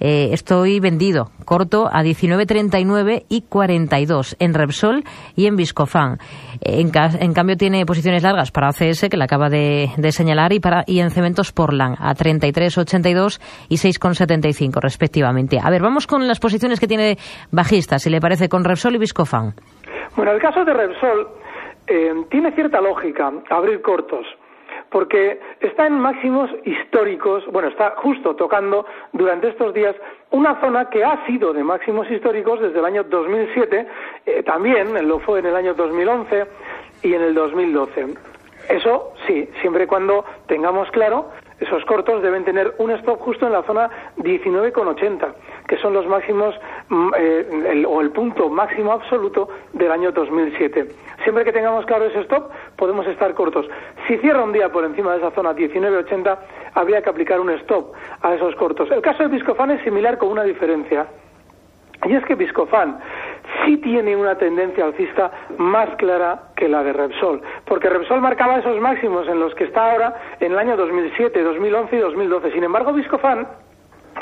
Eh, 0.00 0.30
estoy 0.32 0.80
vendido, 0.80 1.30
corto 1.44 1.86
a 1.86 2.02
19.39 2.02 3.24
y 3.28 3.42
42 3.42 4.36
en 4.38 4.54
Repsol 4.54 5.04
y 5.36 5.46
en 5.46 5.56
Viscofan. 5.56 6.18
En, 6.60 6.90
en, 6.94 7.32
cambio 7.32 7.56
tiene 7.56 7.86
posiciones 7.86 8.22
largas 8.22 8.50
para 8.50 8.68
ACS, 8.68 9.08
que 9.10 9.16
la 9.16 9.24
acaba 9.24 9.48
de, 9.48 9.88
señalar, 10.10 10.52
y, 10.52 10.60
para, 10.60 10.84
y 10.86 11.00
en 11.00 11.10
Cementos 11.10 11.52
Portland 11.52 11.96
a 11.98 12.14
33.82 12.14 13.40
y 13.68 13.76
6.75 13.76 14.80
respectivamente. 14.80 15.58
A 15.62 15.70
ver, 15.70 15.82
vamos 15.82 16.06
con 16.06 16.26
las 16.26 16.40
posiciones 16.40 16.80
que 16.80 16.86
tiene 16.86 17.16
bajistas, 17.50 18.02
si 18.02 18.10
le 18.10 18.20
parece, 18.20 18.48
con 18.48 18.64
Repsol 18.64 18.96
y 18.96 18.98
Viscofan. 18.98 19.54
Bueno, 20.16 20.32
el 20.32 20.40
caso 20.40 20.64
de 20.64 20.72
Repsol 20.72 21.28
eh, 21.86 22.12
tiene 22.30 22.52
cierta 22.52 22.80
lógica 22.80 23.32
abrir 23.50 23.80
cortos 23.82 24.26
porque 24.96 25.38
está 25.60 25.86
en 25.86 26.00
máximos 26.00 26.48
históricos, 26.64 27.44
bueno, 27.52 27.68
está 27.68 27.96
justo 27.98 28.34
tocando 28.34 28.86
durante 29.12 29.48
estos 29.48 29.74
días 29.74 29.94
una 30.30 30.58
zona 30.58 30.88
que 30.88 31.04
ha 31.04 31.22
sido 31.26 31.52
de 31.52 31.62
máximos 31.62 32.10
históricos 32.10 32.62
desde 32.62 32.78
el 32.78 32.84
año 32.86 33.04
2007, 33.04 33.86
eh, 34.24 34.42
también 34.44 35.06
lo 35.06 35.18
fue 35.18 35.40
en 35.40 35.46
el 35.48 35.54
año 35.54 35.74
2011 35.74 36.46
y 37.02 37.12
en 37.12 37.20
el 37.20 37.34
2012. 37.34 38.06
Eso 38.70 39.12
sí, 39.26 39.46
siempre 39.60 39.84
y 39.84 39.86
cuando 39.86 40.24
tengamos 40.46 40.90
claro 40.92 41.28
esos 41.60 41.84
cortos 41.86 42.22
deben 42.22 42.44
tener 42.44 42.74
un 42.78 42.90
stop 42.90 43.18
justo 43.20 43.46
en 43.46 43.52
la 43.52 43.62
zona 43.62 43.88
19,80, 44.18 45.34
que 45.66 45.78
son 45.78 45.94
los 45.94 46.06
máximos 46.06 46.54
mm, 46.88 47.10
eh, 47.16 47.84
o 47.88 48.00
el 48.00 48.10
punto 48.10 48.50
máximo 48.50 48.92
absoluto 48.92 49.48
del 49.72 49.90
año 49.90 50.12
2007. 50.12 50.88
Siempre 51.22 51.44
que 51.44 51.52
tengamos 51.52 51.86
claro 51.86 52.04
ese 52.04 52.20
stop, 52.20 52.50
podemos 52.76 53.06
estar 53.06 53.32
cortos. 53.34 53.66
Si 54.06 54.18
cierra 54.18 54.44
un 54.44 54.52
día 54.52 54.70
por 54.70 54.84
encima 54.84 55.12
de 55.12 55.18
esa 55.18 55.30
zona 55.30 55.54
19,80, 55.54 56.36
habría 56.74 57.00
que 57.00 57.08
aplicar 57.10 57.40
un 57.40 57.50
stop 57.50 57.94
a 58.20 58.34
esos 58.34 58.54
cortos. 58.56 58.90
El 58.90 59.00
caso 59.00 59.22
de 59.22 59.30
Viscofan 59.30 59.70
es 59.70 59.82
similar 59.82 60.18
con 60.18 60.28
una 60.28 60.44
diferencia. 60.44 61.06
Y 62.04 62.14
es 62.14 62.24
que 62.26 62.34
Viscofan 62.34 62.98
sí 63.64 63.76
tiene 63.78 64.16
una 64.16 64.36
tendencia 64.36 64.84
alcista 64.84 65.30
más 65.58 65.88
clara 65.96 66.50
que 66.56 66.68
la 66.68 66.82
de 66.82 66.92
Repsol, 66.92 67.42
porque 67.64 67.88
Repsol 67.88 68.20
marcaba 68.20 68.58
esos 68.58 68.80
máximos 68.80 69.28
en 69.28 69.40
los 69.40 69.54
que 69.54 69.64
está 69.64 69.92
ahora 69.92 70.14
en 70.40 70.52
el 70.52 70.58
año 70.58 70.76
2007, 70.76 71.42
2011 71.42 71.96
y 71.96 71.98
2012. 71.98 72.52
Sin 72.52 72.64
embargo, 72.64 72.92
Viscofan 72.92 73.46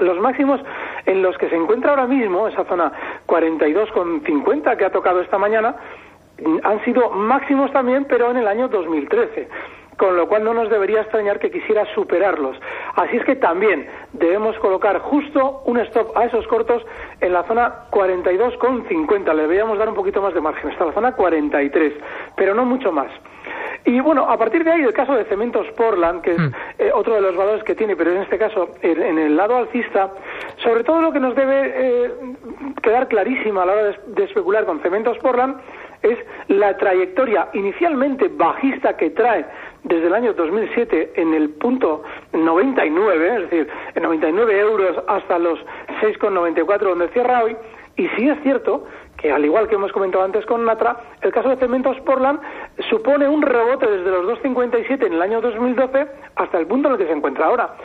los 0.01 0.19
máximos 0.19 0.61
en 1.07 1.23
los 1.23 1.37
que 1.39 1.49
se 1.49 1.57
encuentra 1.57 1.91
ahora 1.91 2.07
mismo, 2.07 2.49
esa 2.49 2.65
zona 2.65 2.93
42,50 3.27 4.77
que 4.77 4.85
ha 4.85 4.91
tocado 4.91 5.21
esta 5.21 5.39
mañana, 5.39 5.77
han 6.65 6.85
sido 6.85 7.11
máximos 7.11 7.71
también, 7.73 8.07
pero 8.07 8.31
en 8.31 8.39
el 8.39 8.49
año 8.49 8.69
2013 8.69 9.49
con 9.97 10.17
lo 10.17 10.29
cual 10.29 10.45
no 10.45 10.55
nos 10.55 10.71
debería 10.71 11.03
extrañar 11.03 11.39
que 11.39 11.51
quisiera 11.51 11.85
superarlos. 11.95 12.57
Así 12.97 13.17
es 13.17 13.25
que 13.25 13.37
también 13.37 13.87
debemos 14.13 14.57
colocar 14.59 14.99
justo 15.01 15.63
un 15.65 15.79
stop 15.81 16.17
a 16.17 16.25
esos 16.25 16.47
cortos 16.47 16.85
en 17.21 17.33
la 17.33 17.43
zona 17.45 17.91
42,50. 17.91 19.35
Le 19.35 19.43
deberíamos 19.43 19.79
dar 19.79 19.89
un 19.89 19.95
poquito 19.95 20.23
más 20.23 20.33
de 20.33 20.41
margen, 20.41 20.71
hasta 20.71 20.87
la 20.87 20.93
zona 20.93 21.13
43, 21.13 21.93
pero 22.37 22.55
no 22.55 22.65
mucho 22.65 22.93
más. 22.93 23.11
Y 23.85 24.01
bueno, 24.01 24.31
a 24.31 24.39
partir 24.39 24.65
de 24.65 24.73
ahí, 24.73 24.83
el 24.83 24.95
caso 24.95 25.15
de 25.15 25.25
Cementos 25.25 25.67
Portland, 25.77 26.23
que 26.23 26.33
es 26.33 26.39
mm. 26.39 26.55
eh, 26.79 26.91
otro 26.95 27.15
de 27.15 27.21
los 27.21 27.37
valores 27.37 27.63
que 27.65 27.75
tiene, 27.75 27.97
pero 27.97 28.13
en 28.13 28.23
este 28.23 28.39
caso 28.39 28.71
en, 28.81 29.19
el 29.19 29.37
lado 29.37 29.57
alcista, 29.57 30.11
sobre 30.63 30.85
todo 30.85 31.03
lo 31.03 31.13
que 31.13 31.21
nos 31.21 31.35
debe 31.35 31.73
eh, 31.75 32.11
quedar 32.83 33.09
clarísima 33.09 33.63
a 33.63 33.67
la 33.67 33.73
hora 33.73 33.85
de, 33.85 33.99
de 34.07 34.25
especular 34.25 34.65
con 34.65 34.81
Cementos 34.81 35.19
Portland 35.19 35.57
es 36.03 36.19
la 36.49 36.77
trayectoria 36.77 37.49
inicialmente 37.55 38.29
bajista 38.29 38.97
que 38.97 39.11
trae 39.11 39.45
desde 39.85 40.07
el 40.07 40.15
año 40.15 40.33
2007 40.33 41.13
en 41.17 41.35
el 41.35 41.51
punto 41.51 42.03
99, 42.33 43.35
es 43.35 43.51
decir, 43.51 43.69
en 43.95 44.03
99 44.03 44.59
euros 44.59 44.97
hasta 45.07 45.39
los 45.39 45.59
6,94 46.01 46.79
donde 46.81 47.09
cierra 47.09 47.45
hoy. 47.45 47.57
Y 47.97 48.09
sí 48.17 48.29
es 48.29 48.41
cierto 48.43 48.87
que, 49.17 49.31
al 49.31 49.45
igual 49.45 49.69
que 49.69 49.77
hemos 49.77 49.93
comentado 49.93 50.25
antes 50.25 50.45
con 50.47 50.65
Natra, 50.65 50.97
el 51.21 51.33
caso 51.33 51.51
de 51.51 51.57
Cementos 51.57 52.01
Portland 52.01 52.41
supone 52.91 53.29
un 53.29 53.43
rebote 53.43 53.87
desde 53.87 54.11
los 54.11 54.41
2,57 54.43 55.07
en 55.07 55.13
el 55.13 55.23
año 55.23 55.41
2012 55.41 56.07
hasta 56.35 56.59
el 56.59 56.67
punto 56.67 56.89
en 56.89 56.95
el 56.95 56.99
que 56.99 57.07
se 57.07 57.13
encuentra 57.13 57.47
ahora. 57.47 57.77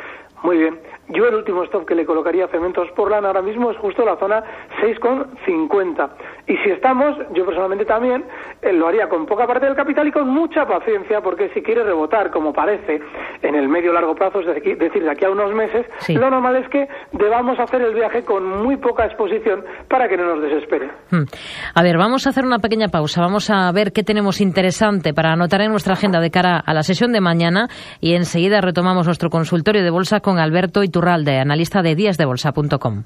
Muy 0.42 0.58
bien. 0.58 0.80
Yo 1.10 1.28
el 1.28 1.36
último 1.36 1.64
stop 1.64 1.86
que 1.86 1.96
le 1.96 2.06
colocaría 2.06 2.46
a 2.46 2.48
Cementos 2.50 2.88
Portland 2.96 3.26
ahora 3.26 3.42
mismo 3.42 3.72
es 3.72 3.78
justo 3.78 4.06
la 4.06 4.16
zona 4.18 4.44
6,50. 4.82 6.10
Y 6.48 6.58
si 6.58 6.70
estamos, 6.70 7.18
yo 7.34 7.46
personalmente 7.46 7.86
también 7.86 8.24
eh, 8.62 8.72
lo 8.72 8.88
haría 8.88 9.10
con 9.10 9.26
poca 9.26 9.48
parte 9.48 9.66
del 9.66 9.76
capital 9.76 10.08
y 10.08 10.12
con 10.12 10.28
mucha 10.28 10.66
paciencia, 10.66 11.22
porque 11.22 11.50
si 11.54 11.62
quiere 11.62 11.84
rebotar, 11.84 12.30
como 12.30 12.54
parece, 12.54 13.02
en 13.42 13.56
el 13.56 13.68
medio 13.68 13.92
largo 13.92 14.14
plazo, 14.14 14.42
es 14.42 14.46
decir, 14.46 15.04
de 15.04 15.12
aquí 15.12 15.26
a 15.26 15.32
unos 15.32 15.54
meses, 15.54 15.86
lo 16.10 16.30
normal 16.30 16.58
es 16.58 16.70
que 16.70 16.88
debamos 17.14 17.60
hacer 17.60 17.82
el 17.82 17.96
viaje 17.96 18.24
con 18.24 18.48
muy 18.64 18.78
poca 18.78 19.06
exposición 19.06 19.64
para 19.88 20.08
que 20.08 20.18
no 20.18 20.36
nos 20.36 20.44
desespere. 20.44 20.90
Hmm. 21.10 21.26
A 21.74 21.84
ver, 21.84 21.98
vamos 21.98 22.28
a 22.28 22.30
hacer 22.30 22.46
una 22.46 22.60
pequeña 22.60 22.88
pausa. 22.90 23.22
Vamos 23.22 23.50
a 23.50 23.72
ver 23.72 23.92
qué 23.92 24.04
tenemos 24.04 24.42
interesante 24.42 25.14
para 25.14 25.34
anotar 25.34 25.62
en 25.62 25.72
nuestra 25.72 25.94
agenda 25.94 26.20
de 26.20 26.30
cara 26.30 26.62
a 26.64 26.74
la 26.74 26.84
sesión 26.84 27.12
de 27.14 27.22
mañana 27.22 27.68
y 28.00 28.14
enseguida 28.14 28.62
retomamos 28.62 29.06
nuestro 29.06 29.30
consultorio 29.30 29.84
de 29.84 29.90
bolsa 29.90 30.20
con 30.20 30.38
Alberto 30.38 30.84
y 30.84 30.90
Iturralde, 31.00 31.40
analista 31.40 31.82
de 31.82 31.96
díasdebolsa.com. 31.96 33.04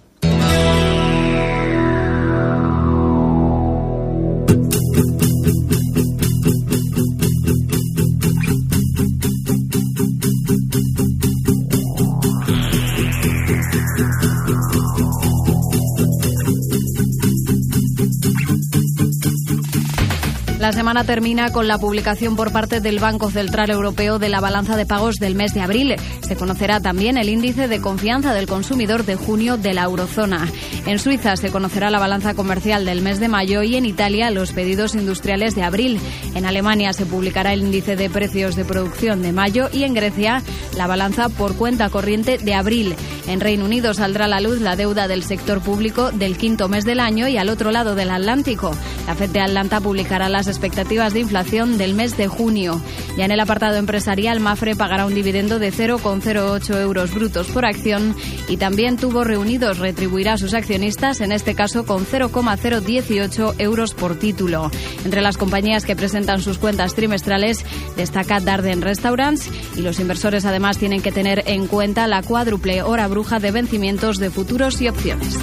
La 20.63 20.71
semana 20.71 21.03
termina 21.03 21.51
con 21.51 21.67
la 21.67 21.77
publicación 21.77 22.37
por 22.37 22.53
parte 22.53 22.79
del 22.79 22.97
Banco 22.97 23.29
Central 23.29 23.69
Europeo 23.69 24.17
de 24.17 24.29
la 24.29 24.39
balanza 24.39 24.77
de 24.77 24.85
pagos 24.85 25.17
del 25.17 25.35
mes 25.35 25.53
de 25.53 25.59
abril. 25.59 25.93
Se 26.21 26.37
conocerá 26.37 26.79
también 26.79 27.17
el 27.17 27.27
índice 27.27 27.67
de 27.67 27.81
confianza 27.81 28.33
del 28.33 28.47
consumidor 28.47 29.03
de 29.03 29.17
junio 29.17 29.57
de 29.57 29.73
la 29.73 29.83
eurozona. 29.83 30.47
En 30.85 30.99
Suiza 30.99 31.35
se 31.35 31.51
conocerá 31.51 31.91
la 31.91 31.99
balanza 31.99 32.33
comercial 32.33 32.85
del 32.85 33.01
mes 33.01 33.19
de 33.19 33.27
mayo 33.27 33.61
y 33.61 33.75
en 33.75 33.85
Italia 33.85 34.31
los 34.31 34.53
pedidos 34.53 34.95
industriales 34.95 35.53
de 35.53 35.63
abril. 35.63 35.99
En 36.33 36.45
Alemania 36.45 36.93
se 36.93 37.05
publicará 37.05 37.51
el 37.51 37.63
índice 37.63 37.97
de 37.97 38.09
precios 38.09 38.55
de 38.55 38.63
producción 38.63 39.21
de 39.21 39.33
mayo 39.33 39.67
y 39.69 39.83
en 39.83 39.93
Grecia 39.93 40.43
la 40.77 40.87
balanza 40.87 41.27
por 41.27 41.57
cuenta 41.57 41.89
corriente 41.89 42.37
de 42.37 42.53
abril. 42.53 42.95
En 43.27 43.41
Reino 43.41 43.65
Unido 43.65 43.93
saldrá 43.93 44.25
a 44.25 44.29
la 44.29 44.39
luz 44.39 44.61
la 44.61 44.77
deuda 44.77 45.09
del 45.09 45.23
sector 45.23 45.59
público 45.59 46.11
del 46.11 46.37
quinto 46.37 46.69
mes 46.69 46.85
del 46.85 47.01
año 47.01 47.27
y 47.27 47.35
al 47.35 47.49
otro 47.49 47.71
lado 47.71 47.95
del 47.95 48.11
Atlántico. 48.11 48.71
La 49.07 49.15
FED 49.15 49.31
de 49.31 49.41
Atlanta 49.41 49.81
publicará 49.81 50.29
las 50.29 50.47
expectativas 50.53 51.13
de 51.13 51.19
inflación 51.19 51.77
del 51.77 51.93
mes 51.93 52.15
de 52.17 52.27
junio. 52.27 52.81
Ya 53.17 53.25
en 53.25 53.31
el 53.31 53.39
apartado 53.39 53.75
empresarial, 53.75 54.39
Mafre 54.39 54.75
pagará 54.75 55.05
un 55.05 55.13
dividendo 55.13 55.59
de 55.59 55.71
0,08 55.71 56.81
euros 56.81 57.13
brutos 57.13 57.47
por 57.47 57.65
acción 57.65 58.15
y 58.47 58.57
también 58.57 58.97
Tuvo 58.97 59.23
Reunidos 59.23 59.79
retribuirá 59.79 60.33
a 60.33 60.37
sus 60.37 60.53
accionistas, 60.53 61.21
en 61.21 61.31
este 61.31 61.55
caso 61.55 61.85
con 61.85 62.05
0,018 62.05 63.55
euros 63.57 63.93
por 63.93 64.15
título. 64.17 64.71
Entre 65.05 65.21
las 65.21 65.37
compañías 65.37 65.85
que 65.85 65.95
presentan 65.95 66.41
sus 66.41 66.57
cuentas 66.57 66.95
trimestrales 66.95 67.65
destaca 67.97 68.39
Darden 68.39 68.81
Restaurants 68.81 69.49
y 69.75 69.81
los 69.81 69.99
inversores 69.99 70.45
además 70.45 70.77
tienen 70.77 71.01
que 71.01 71.11
tener 71.11 71.43
en 71.47 71.67
cuenta 71.67 72.07
la 72.07 72.21
cuádruple 72.21 72.81
hora 72.83 73.07
bruja 73.07 73.39
de 73.39 73.51
vencimientos 73.51 74.17
de 74.17 74.29
futuros 74.29 74.81
y 74.81 74.89
opciones. 74.89 75.37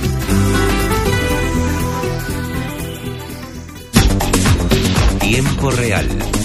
Tiempo 5.30 5.70
real. 5.70 6.39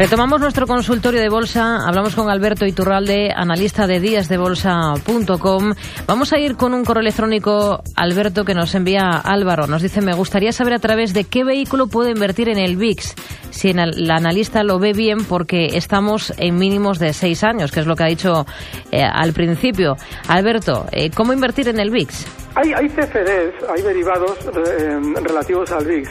Retomamos 0.00 0.40
nuestro 0.40 0.66
consultorio 0.66 1.20
de 1.20 1.28
bolsa. 1.28 1.86
Hablamos 1.86 2.14
con 2.14 2.30
Alberto 2.30 2.64
Iturralde, 2.64 3.34
analista 3.36 3.86
de 3.86 4.00
díasdebolsa.com. 4.00 5.74
Vamos 6.06 6.32
a 6.32 6.38
ir 6.38 6.56
con 6.56 6.72
un 6.72 6.86
correo 6.86 7.02
electrónico, 7.02 7.82
Alberto, 7.96 8.46
que 8.46 8.54
nos 8.54 8.74
envía 8.74 9.10
Álvaro. 9.22 9.66
Nos 9.66 9.82
dice, 9.82 10.00
me 10.00 10.14
gustaría 10.14 10.52
saber 10.52 10.72
a 10.72 10.78
través 10.78 11.12
de 11.12 11.24
qué 11.24 11.44
vehículo 11.44 11.86
puedo 11.86 12.08
invertir 12.08 12.48
en 12.48 12.56
el 12.56 12.78
VIX. 12.78 13.14
Si 13.50 13.68
el 13.68 14.10
analista 14.10 14.62
lo 14.62 14.78
ve 14.78 14.94
bien, 14.94 15.26
porque 15.26 15.76
estamos 15.76 16.32
en 16.38 16.56
mínimos 16.56 16.98
de 16.98 17.12
seis 17.12 17.44
años, 17.44 17.70
que 17.70 17.80
es 17.80 17.86
lo 17.86 17.94
que 17.94 18.04
ha 18.04 18.06
dicho 18.08 18.46
eh, 18.90 19.02
al 19.02 19.34
principio. 19.34 19.96
Alberto, 20.28 20.86
eh, 20.92 21.10
¿cómo 21.10 21.34
invertir 21.34 21.68
en 21.68 21.78
el 21.78 21.90
VIX? 21.90 22.26
Hay, 22.54 22.72
hay 22.72 22.88
CFDs, 22.88 23.68
hay 23.68 23.82
derivados 23.82 24.38
eh, 24.46 24.98
relativos 25.22 25.70
al 25.72 25.84
VIX. 25.84 26.08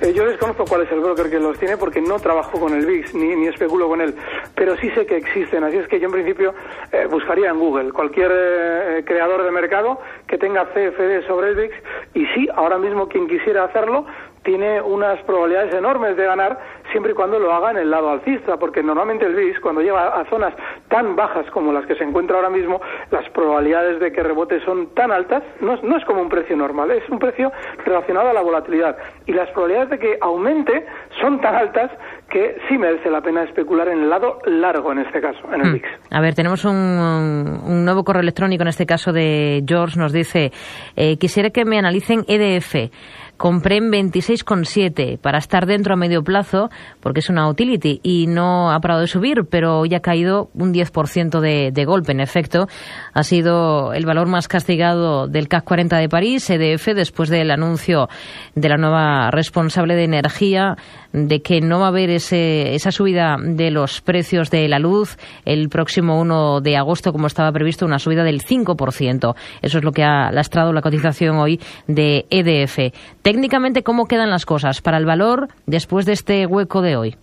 Eh, 0.00 0.12
yo 0.12 0.26
desconozco 0.26 0.64
cuál 0.66 0.82
es 0.82 0.92
el 0.92 1.00
broker 1.00 1.30
que 1.30 1.40
los 1.40 1.58
tiene 1.58 1.76
porque 1.76 2.00
no 2.02 2.18
trabajo 2.18 2.60
con 2.60 2.74
el 2.74 2.84
VIX 2.84 3.14
ni, 3.14 3.34
ni 3.34 3.46
especulo 3.46 3.88
con 3.88 4.00
él, 4.00 4.14
pero 4.54 4.76
sí 4.76 4.90
sé 4.90 5.06
que 5.06 5.16
existen. 5.16 5.64
Así 5.64 5.78
es 5.78 5.88
que 5.88 5.98
yo 5.98 6.06
en 6.06 6.12
principio 6.12 6.54
eh, 6.92 7.06
buscaría 7.10 7.50
en 7.50 7.58
Google 7.58 7.92
cualquier 7.92 9.04
creador 9.04 9.42
de 9.42 9.50
mercado 9.50 10.00
que 10.26 10.38
tenga 10.38 10.66
CFD 10.66 11.26
sobre 11.26 11.48
el 11.50 11.56
VIX 11.56 11.74
y 12.14 12.26
sí, 12.26 12.48
ahora 12.54 12.78
mismo 12.78 13.08
quien 13.08 13.26
quisiera 13.26 13.64
hacerlo 13.64 14.06
tiene 14.46 14.80
unas 14.80 15.20
probabilidades 15.24 15.74
enormes 15.74 16.16
de 16.16 16.24
ganar 16.24 16.58
siempre 16.92 17.12
y 17.12 17.14
cuando 17.16 17.38
lo 17.40 17.52
haga 17.52 17.72
en 17.72 17.78
el 17.78 17.90
lado 17.90 18.10
alcista, 18.10 18.56
porque 18.56 18.80
normalmente 18.80 19.26
el 19.26 19.34
BIS, 19.34 19.58
cuando 19.58 19.82
llega 19.82 20.06
a 20.06 20.24
zonas 20.26 20.54
tan 20.88 21.16
bajas 21.16 21.50
como 21.50 21.72
las 21.72 21.84
que 21.84 21.96
se 21.96 22.04
encuentra 22.04 22.36
ahora 22.36 22.48
mismo, 22.48 22.80
las 23.10 23.28
probabilidades 23.30 23.98
de 23.98 24.12
que 24.12 24.22
rebote 24.22 24.64
son 24.64 24.94
tan 24.94 25.10
altas, 25.10 25.42
no 25.60 25.74
es, 25.74 25.82
no 25.82 25.96
es 25.98 26.04
como 26.04 26.22
un 26.22 26.28
precio 26.28 26.56
normal, 26.56 26.92
es 26.92 27.08
un 27.10 27.18
precio 27.18 27.50
relacionado 27.84 28.30
a 28.30 28.32
la 28.32 28.40
volatilidad. 28.40 28.96
Y 29.26 29.32
las 29.32 29.50
probabilidades 29.50 29.90
de 29.90 29.98
que 29.98 30.18
aumente 30.20 30.86
son 31.20 31.40
tan 31.40 31.56
altas 31.56 31.90
que 32.30 32.56
sí 32.68 32.78
merece 32.78 33.10
la 33.10 33.20
pena 33.20 33.42
especular 33.42 33.88
en 33.88 34.02
el 34.02 34.10
lado 34.10 34.38
largo, 34.46 34.92
en 34.92 34.98
este 34.98 35.20
caso, 35.20 35.40
en 35.52 35.60
el 35.60 35.72
VIX. 35.72 35.88
Hmm. 35.88 36.14
A 36.14 36.20
ver, 36.20 36.34
tenemos 36.34 36.64
un, 36.64 36.72
un, 36.72 37.84
nuevo 37.84 38.04
correo 38.04 38.22
electrónico, 38.22 38.62
en 38.62 38.68
este 38.68 38.86
caso 38.86 39.12
de 39.12 39.64
George, 39.66 39.98
nos 39.98 40.12
dice, 40.12 40.52
eh, 40.96 41.16
quisiera 41.18 41.50
que 41.50 41.64
me 41.64 41.78
analicen 41.78 42.24
EDF. 42.28 42.90
Compré 43.36 43.76
en 43.76 43.90
26,7 43.90 45.18
para 45.18 45.38
estar 45.38 45.66
dentro 45.66 45.94
a 45.94 45.96
medio 45.96 46.22
plazo, 46.22 46.70
porque 47.00 47.20
es 47.20 47.28
una 47.28 47.48
utility 47.48 48.00
y 48.02 48.26
no 48.26 48.70
ha 48.70 48.80
parado 48.80 49.02
de 49.02 49.06
subir, 49.06 49.44
pero 49.50 49.84
ya 49.84 49.98
ha 49.98 50.00
caído 50.00 50.48
un 50.54 50.72
10% 50.72 51.40
de, 51.40 51.70
de 51.72 51.84
golpe. 51.84 52.12
En 52.12 52.20
efecto, 52.20 52.66
ha 53.12 53.22
sido 53.22 53.92
el 53.92 54.06
valor 54.06 54.28
más 54.28 54.48
castigado 54.48 55.26
del 55.26 55.48
CAC 55.48 55.64
40 55.64 55.98
de 55.98 56.08
París, 56.08 56.48
EDF, 56.48 56.94
después 56.94 57.28
del 57.28 57.50
anuncio 57.50 58.08
de 58.54 58.68
la 58.68 58.76
nueva 58.76 59.30
responsable 59.30 59.94
de 59.96 60.04
energía 60.04 60.76
de 61.12 61.40
que 61.40 61.60
no 61.60 61.80
va 61.80 61.86
a 61.86 61.88
haber 61.88 62.10
ese, 62.10 62.74
esa 62.74 62.92
subida 62.92 63.36
de 63.42 63.70
los 63.70 64.02
precios 64.02 64.50
de 64.50 64.68
la 64.68 64.78
luz 64.78 65.16
el 65.44 65.68
próximo 65.68 66.20
1 66.20 66.60
de 66.60 66.76
agosto, 66.76 67.12
como 67.12 67.26
estaba 67.26 67.52
previsto, 67.52 67.86
una 67.86 67.98
subida 67.98 68.22
del 68.22 68.42
5%. 68.42 69.34
Eso 69.62 69.78
es 69.78 69.84
lo 69.84 69.92
que 69.92 70.04
ha 70.04 70.30
lastrado 70.30 70.72
la 70.72 70.82
cotización 70.82 71.38
hoy 71.38 71.60
de 71.86 72.26
EDF. 72.30 72.92
Técnicamente, 73.26 73.82
¿cómo 73.82 74.06
quedan 74.06 74.30
las 74.30 74.46
cosas 74.46 74.80
para 74.80 74.98
el 74.98 75.04
valor 75.04 75.48
después 75.66 76.06
de 76.06 76.12
este 76.12 76.46
hueco 76.46 76.80
de 76.80 76.96
hoy? 76.96 77.16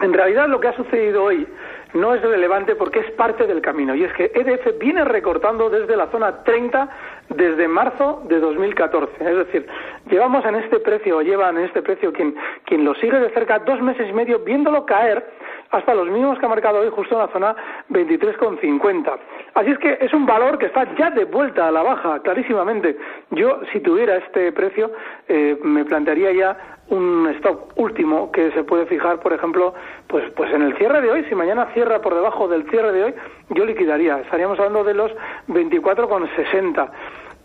En 0.00 0.14
realidad, 0.14 0.48
lo 0.48 0.58
que 0.58 0.68
ha 0.68 0.72
sucedido 0.74 1.22
hoy 1.24 1.46
no 1.92 2.14
es 2.14 2.22
relevante 2.22 2.74
porque 2.76 3.00
es 3.00 3.10
parte 3.10 3.46
del 3.46 3.60
camino. 3.60 3.94
Y 3.94 4.04
es 4.04 4.12
que 4.14 4.32
EDF 4.34 4.78
viene 4.78 5.04
recortando 5.04 5.68
desde 5.68 5.98
la 5.98 6.06
zona 6.06 6.42
30 6.44 6.88
desde 7.28 7.68
marzo 7.68 8.22
de 8.26 8.40
2014. 8.40 9.12
Es 9.20 9.36
decir, 9.36 9.66
llevamos 10.08 10.46
en 10.46 10.54
este 10.54 10.78
precio, 10.78 11.18
o 11.18 11.20
llevan 11.20 11.58
en 11.58 11.66
este 11.66 11.82
precio 11.82 12.10
quien, 12.10 12.34
quien 12.64 12.82
lo 12.82 12.94
sigue 12.94 13.20
de 13.20 13.28
cerca 13.34 13.58
dos 13.58 13.82
meses 13.82 14.08
y 14.08 14.14
medio 14.14 14.38
viéndolo 14.38 14.86
caer 14.86 15.26
hasta 15.70 15.94
los 15.94 16.08
mínimos 16.08 16.38
que 16.38 16.46
ha 16.46 16.48
marcado 16.48 16.80
hoy 16.80 16.90
justo 16.90 17.14
en 17.14 17.20
la 17.20 17.28
zona 17.28 17.56
23,50. 17.90 19.18
Así 19.54 19.70
es 19.70 19.78
que 19.78 19.98
es 20.00 20.12
un 20.12 20.26
valor 20.26 20.58
que 20.58 20.66
está 20.66 20.86
ya 20.96 21.10
de 21.10 21.24
vuelta 21.24 21.68
a 21.68 21.70
la 21.70 21.82
baja, 21.82 22.20
clarísimamente. 22.22 22.96
Yo, 23.30 23.60
si 23.72 23.80
tuviera 23.80 24.16
este 24.16 24.52
precio, 24.52 24.92
eh, 25.28 25.58
me 25.62 25.84
plantearía 25.84 26.32
ya 26.32 26.76
un 26.88 27.26
stop 27.38 27.72
último 27.76 28.30
que 28.30 28.52
se 28.52 28.62
puede 28.62 28.86
fijar, 28.86 29.18
por 29.20 29.32
ejemplo, 29.32 29.74
pues, 30.06 30.30
pues 30.36 30.52
en 30.52 30.62
el 30.62 30.76
cierre 30.76 31.00
de 31.00 31.10
hoy. 31.10 31.24
Si 31.24 31.34
mañana 31.34 31.66
cierra 31.74 32.00
por 32.00 32.14
debajo 32.14 32.48
del 32.48 32.68
cierre 32.70 32.92
de 32.92 33.04
hoy, 33.04 33.14
yo 33.50 33.64
liquidaría. 33.64 34.20
Estaríamos 34.20 34.58
hablando 34.58 34.84
de 34.84 34.94
los 34.94 35.12
24,60. 35.48 36.90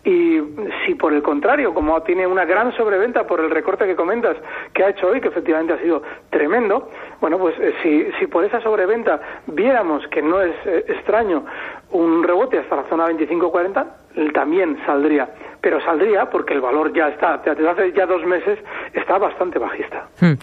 Y 0.03 0.39
si 0.85 0.95
por 0.95 1.13
el 1.13 1.21
contrario, 1.21 1.73
como 1.73 2.01
tiene 2.01 2.25
una 2.25 2.45
gran 2.45 2.75
sobreventa 2.75 3.27
por 3.27 3.39
el 3.39 3.51
recorte 3.51 3.85
que 3.85 3.95
comentas 3.95 4.35
que 4.73 4.83
ha 4.83 4.89
hecho 4.89 5.07
hoy, 5.07 5.21
que 5.21 5.27
efectivamente 5.27 5.73
ha 5.73 5.79
sido 5.79 6.01
tremendo, 6.31 6.89
bueno, 7.19 7.37
pues 7.37 7.55
eh, 7.59 7.73
si, 7.83 8.05
si 8.19 8.25
por 8.25 8.43
esa 8.43 8.61
sobreventa 8.61 9.19
viéramos 9.45 10.07
que 10.07 10.23
no 10.23 10.41
es 10.41 10.55
eh, 10.65 10.85
extraño 10.87 11.45
un 11.91 12.23
rebote 12.23 12.57
hasta 12.57 12.77
la 12.77 12.83
zona 12.85 13.07
25-40, 13.09 13.85
también 14.33 14.77
saldría. 14.85 15.29
Pero 15.61 15.79
saldría 15.81 16.25
porque 16.25 16.55
el 16.55 16.61
valor 16.61 16.91
ya 16.93 17.09
está, 17.09 17.37
desde 17.37 17.69
hace 17.69 17.91
ya 17.93 18.07
dos 18.07 18.25
meses, 18.25 18.57
está 18.93 19.19
bastante 19.19 19.59
bajista. 19.59 20.07
Hmm. 20.19 20.33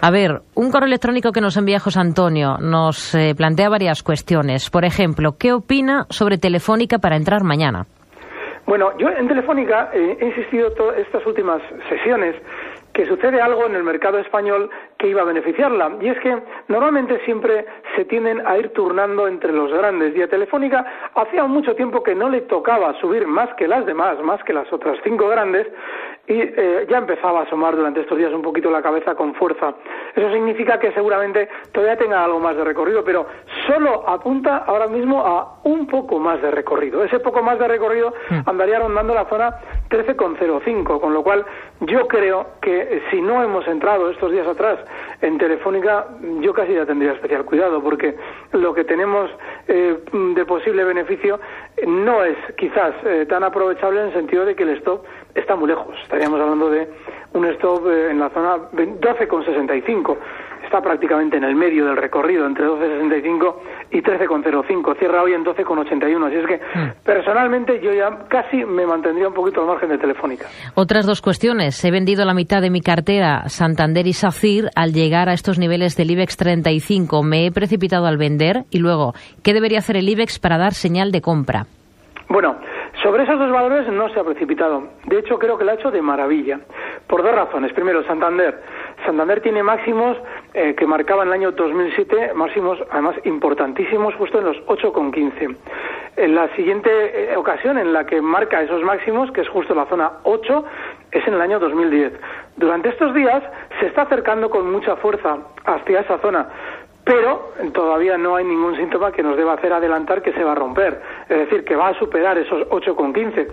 A 0.00 0.10
ver, 0.10 0.40
un 0.54 0.70
correo 0.72 0.88
electrónico 0.88 1.30
que 1.30 1.40
nos 1.40 1.56
envía 1.56 1.78
José 1.78 2.00
Antonio 2.00 2.56
nos 2.58 3.14
eh, 3.14 3.34
plantea 3.36 3.68
varias 3.68 4.02
cuestiones. 4.02 4.68
Por 4.70 4.84
ejemplo, 4.84 5.36
¿qué 5.38 5.52
opina 5.52 6.06
sobre 6.10 6.38
Telefónica 6.38 6.98
para 6.98 7.16
entrar 7.16 7.44
mañana? 7.44 7.86
Bueno, 8.66 8.98
yo 8.98 9.08
en 9.08 9.28
Telefónica 9.28 9.90
eh, 9.94 10.18
he 10.20 10.26
insistido 10.26 10.72
todas 10.72 10.98
estas 10.98 11.24
últimas 11.24 11.62
sesiones 11.88 12.34
que 12.96 13.04
sucede 13.04 13.42
algo 13.42 13.66
en 13.66 13.74
el 13.74 13.84
mercado 13.84 14.18
español 14.18 14.70
que 14.96 15.08
iba 15.08 15.20
a 15.20 15.26
beneficiarla. 15.26 15.98
Y 16.00 16.08
es 16.08 16.18
que 16.20 16.34
normalmente 16.68 17.20
siempre 17.26 17.66
se 17.94 18.06
tienden 18.06 18.40
a 18.46 18.56
ir 18.56 18.70
turnando 18.72 19.28
entre 19.28 19.52
los 19.52 19.70
grandes. 19.70 20.16
Y 20.16 20.22
a 20.22 20.28
Telefónica 20.28 21.10
hacía 21.14 21.44
mucho 21.44 21.74
tiempo 21.74 22.02
que 22.02 22.14
no 22.14 22.30
le 22.30 22.40
tocaba 22.42 22.98
subir 22.98 23.26
más 23.26 23.52
que 23.56 23.68
las 23.68 23.84
demás, 23.84 24.18
más 24.22 24.42
que 24.44 24.54
las 24.54 24.72
otras 24.72 24.96
cinco 25.04 25.28
grandes, 25.28 25.66
y 26.26 26.40
eh, 26.40 26.86
ya 26.88 26.96
empezaba 26.96 27.40
a 27.40 27.42
asomar 27.42 27.76
durante 27.76 28.00
estos 28.00 28.16
días 28.16 28.32
un 28.32 28.40
poquito 28.40 28.70
la 28.70 28.80
cabeza 28.80 29.14
con 29.14 29.34
fuerza. 29.34 29.74
Eso 30.14 30.32
significa 30.32 30.78
que 30.78 30.90
seguramente 30.92 31.50
todavía 31.72 31.98
tenga 31.98 32.24
algo 32.24 32.40
más 32.40 32.56
de 32.56 32.64
recorrido, 32.64 33.04
pero 33.04 33.26
solo 33.66 34.08
apunta 34.08 34.64
ahora 34.66 34.86
mismo 34.86 35.20
a 35.20 35.60
un 35.64 35.86
poco 35.86 36.18
más 36.18 36.40
de 36.40 36.50
recorrido. 36.50 37.04
Ese 37.04 37.20
poco 37.20 37.42
más 37.42 37.58
de 37.58 37.68
recorrido 37.68 38.14
hmm. 38.30 38.48
andaría 38.48 38.78
rondando 38.78 39.12
la 39.12 39.26
zona 39.26 39.54
13,05, 39.90 41.00
con 41.00 41.12
lo 41.14 41.22
cual 41.22 41.44
yo 41.80 42.06
creo 42.08 42.46
que 42.60 42.80
eh, 42.80 43.02
si 43.10 43.20
no 43.20 43.42
hemos 43.42 43.66
entrado 43.68 44.10
estos 44.10 44.32
días 44.32 44.46
atrás 44.46 44.78
en 45.20 45.38
Telefónica, 45.38 46.06
yo 46.40 46.52
casi 46.52 46.74
ya 46.74 46.86
tendría 46.86 47.12
especial 47.12 47.44
cuidado, 47.44 47.82
porque 47.82 48.16
lo 48.52 48.74
que 48.74 48.84
tenemos 48.84 49.30
eh, 49.68 49.98
de 50.12 50.44
posible 50.44 50.84
beneficio 50.84 51.40
no 51.86 52.24
es 52.24 52.36
quizás 52.56 52.94
tan 53.28 53.44
aprovechable 53.44 54.00
en 54.00 54.06
el 54.08 54.12
sentido 54.12 54.44
de 54.44 54.54
que 54.54 54.62
el 54.62 54.70
stop 54.78 55.04
está 55.34 55.54
muy 55.56 55.68
lejos. 55.68 55.94
Estaríamos 56.02 56.40
hablando 56.40 56.70
de 56.70 56.88
un 57.34 57.44
stop 57.46 57.86
eh, 57.88 58.10
en 58.10 58.18
la 58.18 58.30
zona 58.30 58.56
12,65. 58.72 60.16
Está 60.64 60.80
prácticamente 60.80 61.36
en 61.36 61.44
el 61.44 61.54
medio 61.54 61.86
del 61.86 61.96
recorrido, 61.96 62.46
entre 62.46 62.66
12,65 62.66 63.54
y 63.92 64.02
13,05. 64.02 64.98
Cierra 64.98 65.22
hoy 65.22 65.32
en 65.32 65.44
12,81. 65.44 66.26
Así 66.26 66.36
es 66.36 66.46
que, 66.46 66.56
mm. 66.56 67.04
personalmente, 67.04 67.80
yo 67.80 67.92
ya 67.92 68.26
casi 68.28 68.64
me 68.64 68.86
mantendría 68.86 69.28
un 69.28 69.34
poquito 69.34 69.60
al 69.60 69.68
margen 69.68 69.90
de 69.90 69.98
Telefónica. 69.98 70.46
Otras 70.74 71.06
dos 71.06 71.22
cuestiones. 71.22 71.82
He 71.84 71.90
vendido 71.90 72.24
la 72.24 72.34
mitad 72.34 72.60
de 72.60 72.70
mi 72.70 72.80
cartera 72.80 73.48
Santander 73.48 74.06
y 74.06 74.12
SACIR 74.12 74.70
al 74.74 74.92
llegar 74.92 75.28
a 75.28 75.32
estos 75.32 75.58
niveles 75.58 75.96
del 75.96 76.10
IBEX 76.10 76.36
35. 76.36 77.22
Me 77.22 77.46
he 77.46 77.52
precipitado 77.52 78.06
al 78.06 78.18
vender. 78.18 78.64
Y 78.70 78.78
luego, 78.78 79.14
¿qué 79.42 79.54
debería 79.54 79.78
hacer 79.78 79.96
el 79.96 80.08
IBEX 80.08 80.38
para 80.38 80.58
dar 80.58 80.74
señal 80.74 81.12
de 81.12 81.20
compra? 81.20 81.66
Bueno, 82.28 82.56
sobre 83.02 83.22
esos 83.22 83.38
dos 83.38 83.52
valores 83.52 83.88
no 83.92 84.08
se 84.08 84.18
ha 84.18 84.24
precipitado. 84.24 84.82
De 85.06 85.18
hecho, 85.18 85.38
creo 85.38 85.56
que 85.56 85.64
lo 85.64 85.70
ha 85.70 85.74
hecho 85.74 85.90
de 85.90 86.02
maravilla. 86.02 86.58
Por 87.06 87.22
dos 87.22 87.32
razones. 87.32 87.72
Primero, 87.72 88.02
Santander. 88.04 88.60
Santander 89.06 89.40
tiene 89.40 89.62
máximos 89.62 90.16
eh, 90.52 90.74
que 90.74 90.86
marcaban 90.86 91.28
el 91.28 91.34
año 91.34 91.52
2007, 91.52 92.34
máximos 92.34 92.78
además 92.90 93.16
importantísimos, 93.24 94.14
justo 94.16 94.38
en 94.38 94.44
los 94.46 94.56
8,15. 94.66 95.56
En 96.16 96.34
la 96.34 96.48
siguiente 96.56 96.90
eh, 97.32 97.36
ocasión 97.36 97.78
en 97.78 97.92
la 97.92 98.04
que 98.04 98.20
marca 98.20 98.60
esos 98.60 98.82
máximos, 98.82 99.30
que 99.32 99.42
es 99.42 99.48
justo 99.48 99.74
la 99.74 99.86
zona 99.86 100.10
8, 100.24 100.64
es 101.12 101.26
en 101.26 101.34
el 101.34 101.40
año 101.40 101.58
2010. 101.58 102.12
Durante 102.56 102.88
estos 102.88 103.14
días 103.14 103.42
se 103.80 103.86
está 103.86 104.02
acercando 104.02 104.50
con 104.50 104.70
mucha 104.70 104.96
fuerza 104.96 105.38
hacia 105.64 106.00
esa 106.00 106.18
zona 106.18 106.48
pero 107.06 107.52
todavía 107.72 108.18
no 108.18 108.34
hay 108.34 108.44
ningún 108.44 108.76
síntoma 108.76 109.12
que 109.12 109.22
nos 109.22 109.36
deba 109.36 109.52
hacer 109.52 109.72
adelantar 109.72 110.22
que 110.22 110.32
se 110.32 110.42
va 110.42 110.52
a 110.52 110.54
romper, 110.56 111.00
es 111.28 111.38
decir, 111.38 111.64
que 111.64 111.76
va 111.76 111.90
a 111.90 111.94
superar 112.00 112.36
esos 112.36 112.68
8,15. 112.68 113.46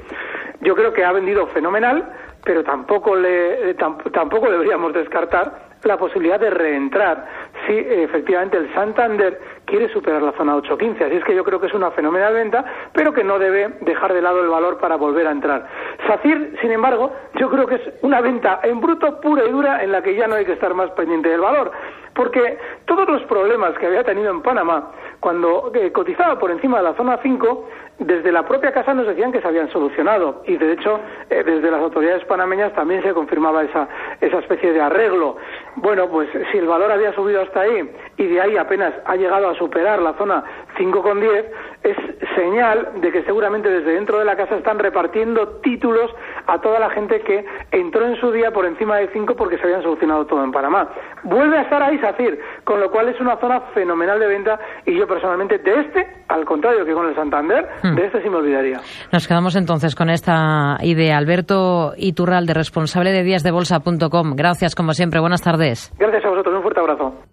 Yo 0.61 0.73
creo 0.73 0.91
que 0.91 1.05
ha 1.05 1.11
vendido 1.11 1.45
fenomenal, 1.45 2.03
pero 2.43 2.63
tampoco, 2.63 3.15
le, 3.15 3.73
tampoco 3.75 4.51
deberíamos 4.51 4.93
descartar 4.93 5.73
la 5.83 5.97
posibilidad 5.97 6.39
de 6.39 6.49
reentrar. 6.49 7.25
Si 7.67 7.73
efectivamente 7.77 8.57
el 8.57 8.73
Santander 8.73 9.39
quiere 9.73 9.91
superar 9.91 10.21
la 10.21 10.33
zona 10.33 10.55
8.15. 10.55 11.03
Así 11.03 11.15
es 11.15 11.23
que 11.23 11.33
yo 11.33 11.43
creo 11.43 11.59
que 11.59 11.65
es 11.65 11.73
una 11.73 11.89
fenomenal 11.89 12.31
venta, 12.31 12.63
pero 12.93 13.11
que 13.11 13.23
no 13.23 13.39
debe 13.39 13.69
dejar 13.81 14.13
de 14.13 14.21
lado 14.21 14.39
el 14.39 14.47
valor 14.47 14.77
para 14.77 14.97
volver 14.97 15.25
a 15.25 15.31
entrar. 15.31 15.67
SACIR, 16.05 16.59
sin 16.61 16.71
embargo, 16.71 17.11
yo 17.39 17.49
creo 17.49 17.65
que 17.65 17.75
es 17.75 17.81
una 18.03 18.21
venta 18.21 18.59
en 18.61 18.79
bruto 18.79 19.19
pura 19.19 19.43
y 19.43 19.49
dura 19.49 19.83
en 19.83 19.91
la 19.91 20.03
que 20.03 20.13
ya 20.13 20.27
no 20.27 20.35
hay 20.35 20.45
que 20.45 20.53
estar 20.53 20.75
más 20.75 20.91
pendiente 20.91 21.29
del 21.29 21.41
valor, 21.41 21.71
porque 22.13 22.59
todos 22.85 23.09
los 23.09 23.23
problemas 23.23 23.75
que 23.79 23.87
había 23.87 24.03
tenido 24.03 24.29
en 24.29 24.43
Panamá 24.43 24.91
cuando 25.19 25.71
eh, 25.73 25.91
cotizaba 25.91 26.37
por 26.37 26.51
encima 26.51 26.77
de 26.77 26.83
la 26.83 26.93
zona 26.93 27.17
5, 27.23 27.69
desde 27.99 28.31
la 28.31 28.45
propia 28.45 28.73
casa 28.73 28.93
nos 28.93 29.07
decían 29.07 29.31
que 29.31 29.39
se 29.39 29.47
habían 29.47 29.71
solucionado 29.71 30.43
y 30.45 30.57
de 30.57 30.73
hecho 30.73 30.99
eh, 31.29 31.43
desde 31.43 31.71
las 31.71 31.79
autoridades 31.79 32.25
panameñas 32.25 32.73
también 32.73 33.01
se 33.03 33.13
confirmaba 33.13 33.63
esa, 33.63 33.87
esa 34.19 34.39
especie 34.39 34.73
de 34.73 34.81
arreglo. 34.81 35.37
Bueno, 35.75 36.09
pues 36.09 36.27
si 36.51 36.57
el 36.57 36.67
valor 36.67 36.91
había 36.91 37.13
subido 37.13 37.41
hasta 37.41 37.61
ahí 37.61 37.89
y 38.17 38.27
de 38.27 38.41
ahí 38.41 38.57
apenas 38.57 38.93
ha 39.05 39.15
llegado 39.15 39.49
a 39.49 39.55
superar 39.55 40.01
la 40.01 40.13
zona 40.13 40.43
5,10, 40.77 41.45
es 41.83 41.97
señal 42.35 42.89
de 43.01 43.11
que 43.11 43.23
seguramente 43.23 43.69
desde 43.69 43.93
dentro 43.93 44.19
de 44.19 44.25
la 44.25 44.35
casa 44.35 44.55
están 44.55 44.79
repartiendo 44.79 45.59
títulos 45.61 46.11
a 46.47 46.59
toda 46.59 46.79
la 46.79 46.89
gente 46.89 47.21
que 47.21 47.45
entró 47.71 48.07
en 48.07 48.15
su 48.19 48.31
día 48.31 48.51
por 48.51 48.65
encima 48.65 48.97
de 48.97 49.09
5 49.09 49.35
porque 49.35 49.57
se 49.57 49.63
habían 49.63 49.83
solucionado 49.83 50.25
todo 50.25 50.43
en 50.43 50.51
Panamá. 50.51 50.89
Vuelve 51.23 51.57
a 51.57 51.61
estar 51.61 51.81
ahí 51.81 51.97
SACIR, 51.99 52.39
con 52.63 52.79
lo 52.79 52.91
cual 52.91 53.09
es 53.09 53.19
una 53.19 53.37
zona 53.37 53.61
fenomenal 53.73 54.19
de 54.19 54.27
venta 54.27 54.59
y 54.85 54.97
yo 54.97 55.07
personalmente 55.07 55.57
de 55.57 55.79
este, 55.81 56.07
al 56.27 56.45
contrario 56.45 56.85
que 56.85 56.93
con 56.93 57.07
el 57.07 57.15
Santander, 57.15 57.67
hmm. 57.83 57.95
de 57.95 58.05
este 58.05 58.21
sí 58.21 58.29
me 58.29 58.37
olvidaría. 58.37 58.81
Nos 59.11 59.27
quedamos 59.27 59.55
entonces 59.55 59.95
con 59.95 60.09
esta 60.09 60.77
idea. 60.81 61.17
Alberto 61.17 61.93
Iturralde, 61.97 62.53
responsable 62.53 63.11
de 63.11 63.23
díasdebolsa.com. 63.23 64.35
Gracias, 64.35 64.75
como 64.75 64.93
siempre. 64.93 65.19
Buenas 65.19 65.41
tardes. 65.41 65.93
Gracias 65.97 66.25
a 66.25 66.29
vosotros. 66.29 66.55
Un 66.55 66.61
fuerte 66.61 66.79
abrazo. 66.79 67.32